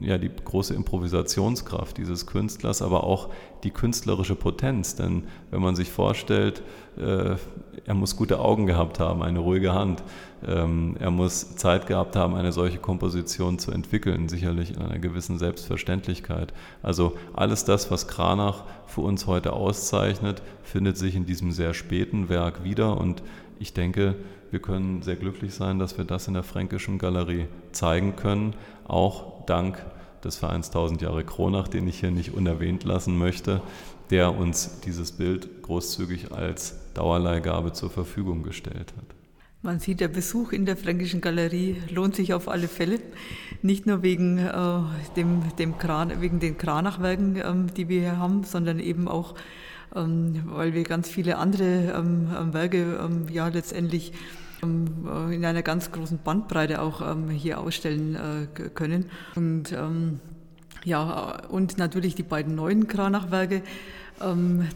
ja, 0.00 0.18
die 0.18 0.30
große 0.30 0.74
Improvisationskraft 0.74 1.98
dieses 1.98 2.26
Künstlers, 2.26 2.82
aber 2.82 3.04
auch 3.04 3.28
die 3.62 3.70
künstlerische 3.70 4.34
Potenz. 4.34 4.94
Denn 4.94 5.24
wenn 5.50 5.60
man 5.60 5.76
sich 5.76 5.90
vorstellt, 5.90 6.62
äh, 6.96 7.36
er 7.84 7.94
muss 7.94 8.16
gute 8.16 8.40
Augen 8.40 8.66
gehabt 8.66 9.00
haben, 9.00 9.22
eine 9.22 9.38
ruhige 9.38 9.74
Hand, 9.74 10.02
ähm, 10.46 10.96
er 10.98 11.10
muss 11.10 11.56
Zeit 11.56 11.86
gehabt 11.86 12.16
haben, 12.16 12.34
eine 12.34 12.52
solche 12.52 12.78
Komposition 12.78 13.58
zu 13.58 13.70
entwickeln, 13.70 14.28
sicherlich 14.28 14.74
in 14.74 14.82
einer 14.82 14.98
gewissen 14.98 15.38
Selbstverständlichkeit. 15.38 16.52
Also 16.82 17.16
alles 17.32 17.64
das, 17.64 17.90
was 17.90 18.08
Kranach 18.08 18.64
für 18.86 19.02
uns 19.02 19.26
heute 19.26 19.52
auszeichnet, 19.52 20.42
findet 20.62 20.96
sich 20.96 21.14
in 21.14 21.26
diesem 21.26 21.52
sehr 21.52 21.74
späten 21.74 22.28
Werk 22.28 22.64
wieder 22.64 22.98
und 22.98 23.22
ich 23.58 23.72
denke, 23.72 24.16
wir 24.50 24.60
können 24.60 25.02
sehr 25.02 25.16
glücklich 25.16 25.54
sein, 25.54 25.78
dass 25.78 25.96
wir 25.96 26.04
das 26.04 26.28
in 26.28 26.34
der 26.34 26.42
Fränkischen 26.42 26.98
Galerie 26.98 27.46
zeigen 27.70 28.16
können, 28.16 28.54
auch 28.86 29.31
dank 29.46 29.84
des 30.24 30.36
Vereins 30.36 30.68
1000 30.68 31.02
Jahre 31.02 31.24
Kronach, 31.24 31.68
den 31.68 31.88
ich 31.88 32.00
hier 32.00 32.10
nicht 32.10 32.32
unerwähnt 32.34 32.84
lassen 32.84 33.18
möchte, 33.18 33.60
der 34.10 34.36
uns 34.36 34.80
dieses 34.80 35.12
Bild 35.12 35.62
großzügig 35.62 36.32
als 36.32 36.92
Dauerleihgabe 36.94 37.72
zur 37.72 37.90
Verfügung 37.90 38.42
gestellt 38.42 38.92
hat. 38.96 39.16
Man 39.64 39.78
sieht, 39.78 40.00
der 40.00 40.08
Besuch 40.08 40.50
in 40.50 40.66
der 40.66 40.76
Fränkischen 40.76 41.20
Galerie 41.20 41.76
lohnt 41.88 42.16
sich 42.16 42.34
auf 42.34 42.48
alle 42.48 42.66
Fälle. 42.66 42.98
Nicht 43.62 43.86
nur 43.86 44.02
wegen, 44.02 44.38
äh, 44.38 44.80
dem, 45.14 45.56
dem 45.56 45.78
Kran, 45.78 46.20
wegen 46.20 46.40
den 46.40 46.58
Kranachwerken, 46.58 47.36
ähm, 47.36 47.72
die 47.72 47.88
wir 47.88 48.00
hier 48.00 48.18
haben, 48.18 48.42
sondern 48.42 48.80
eben 48.80 49.06
auch, 49.06 49.36
ähm, 49.94 50.42
weil 50.46 50.74
wir 50.74 50.82
ganz 50.82 51.08
viele 51.08 51.38
andere 51.38 51.94
ähm, 51.96 52.52
Werke 52.52 52.98
ähm, 53.04 53.28
ja 53.30 53.46
letztendlich 53.46 54.12
in 54.62 55.44
einer 55.44 55.62
ganz 55.62 55.90
großen 55.90 56.20
Bandbreite 56.22 56.80
auch 56.80 57.00
ähm, 57.00 57.28
hier 57.28 57.58
ausstellen 57.60 58.14
äh, 58.14 58.68
können. 58.70 59.10
Und 59.34 59.72
ähm, 59.72 60.20
ja, 60.84 61.46
und 61.48 61.78
natürlich 61.78 62.14
die 62.14 62.22
beiden 62.22 62.54
neuen 62.54 62.88
Kranachwerke. 62.88 63.62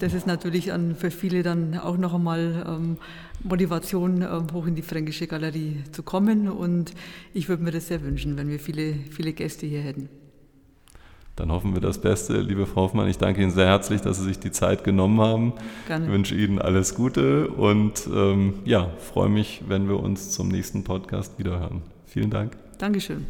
Das 0.00 0.14
ist 0.14 0.26
natürlich 0.26 0.72
für 0.98 1.10
viele 1.10 1.42
dann 1.42 1.78
auch 1.78 1.96
noch 1.96 2.14
einmal 2.14 2.96
Motivation, 3.44 4.24
hoch 4.52 4.66
in 4.66 4.74
die 4.74 4.82
Fränkische 4.82 5.26
Galerie 5.26 5.84
zu 5.92 6.02
kommen. 6.02 6.48
Und 6.48 6.94
ich 7.34 7.48
würde 7.48 7.62
mir 7.62 7.70
das 7.70 7.88
sehr 7.88 8.02
wünschen, 8.02 8.36
wenn 8.36 8.48
wir 8.48 8.58
viele, 8.58 8.94
viele 9.10 9.32
Gäste 9.32 9.66
hier 9.66 9.82
hätten. 9.82 10.08
Dann 11.36 11.52
hoffen 11.52 11.74
wir 11.74 11.82
das 11.82 11.98
Beste, 11.98 12.40
liebe 12.40 12.64
Frau 12.64 12.82
Hoffmann. 12.82 13.08
Ich 13.08 13.18
danke 13.18 13.42
Ihnen 13.42 13.50
sehr 13.50 13.66
herzlich, 13.66 14.00
dass 14.00 14.18
Sie 14.18 14.24
sich 14.24 14.38
die 14.38 14.50
Zeit 14.50 14.84
genommen 14.84 15.20
haben. 15.20 15.52
Gerne. 15.86 16.06
Ich 16.06 16.10
wünsche 16.10 16.34
Ihnen 16.34 16.58
alles 16.58 16.94
Gute 16.94 17.48
und 17.48 18.08
ähm, 18.12 18.54
ja, 18.64 18.90
freue 18.98 19.28
mich, 19.28 19.62
wenn 19.68 19.86
wir 19.88 20.00
uns 20.00 20.30
zum 20.30 20.48
nächsten 20.48 20.82
Podcast 20.82 21.38
wiederhören. 21.38 21.82
Vielen 22.06 22.30
Dank. 22.30 22.56
Dankeschön. 22.78 23.26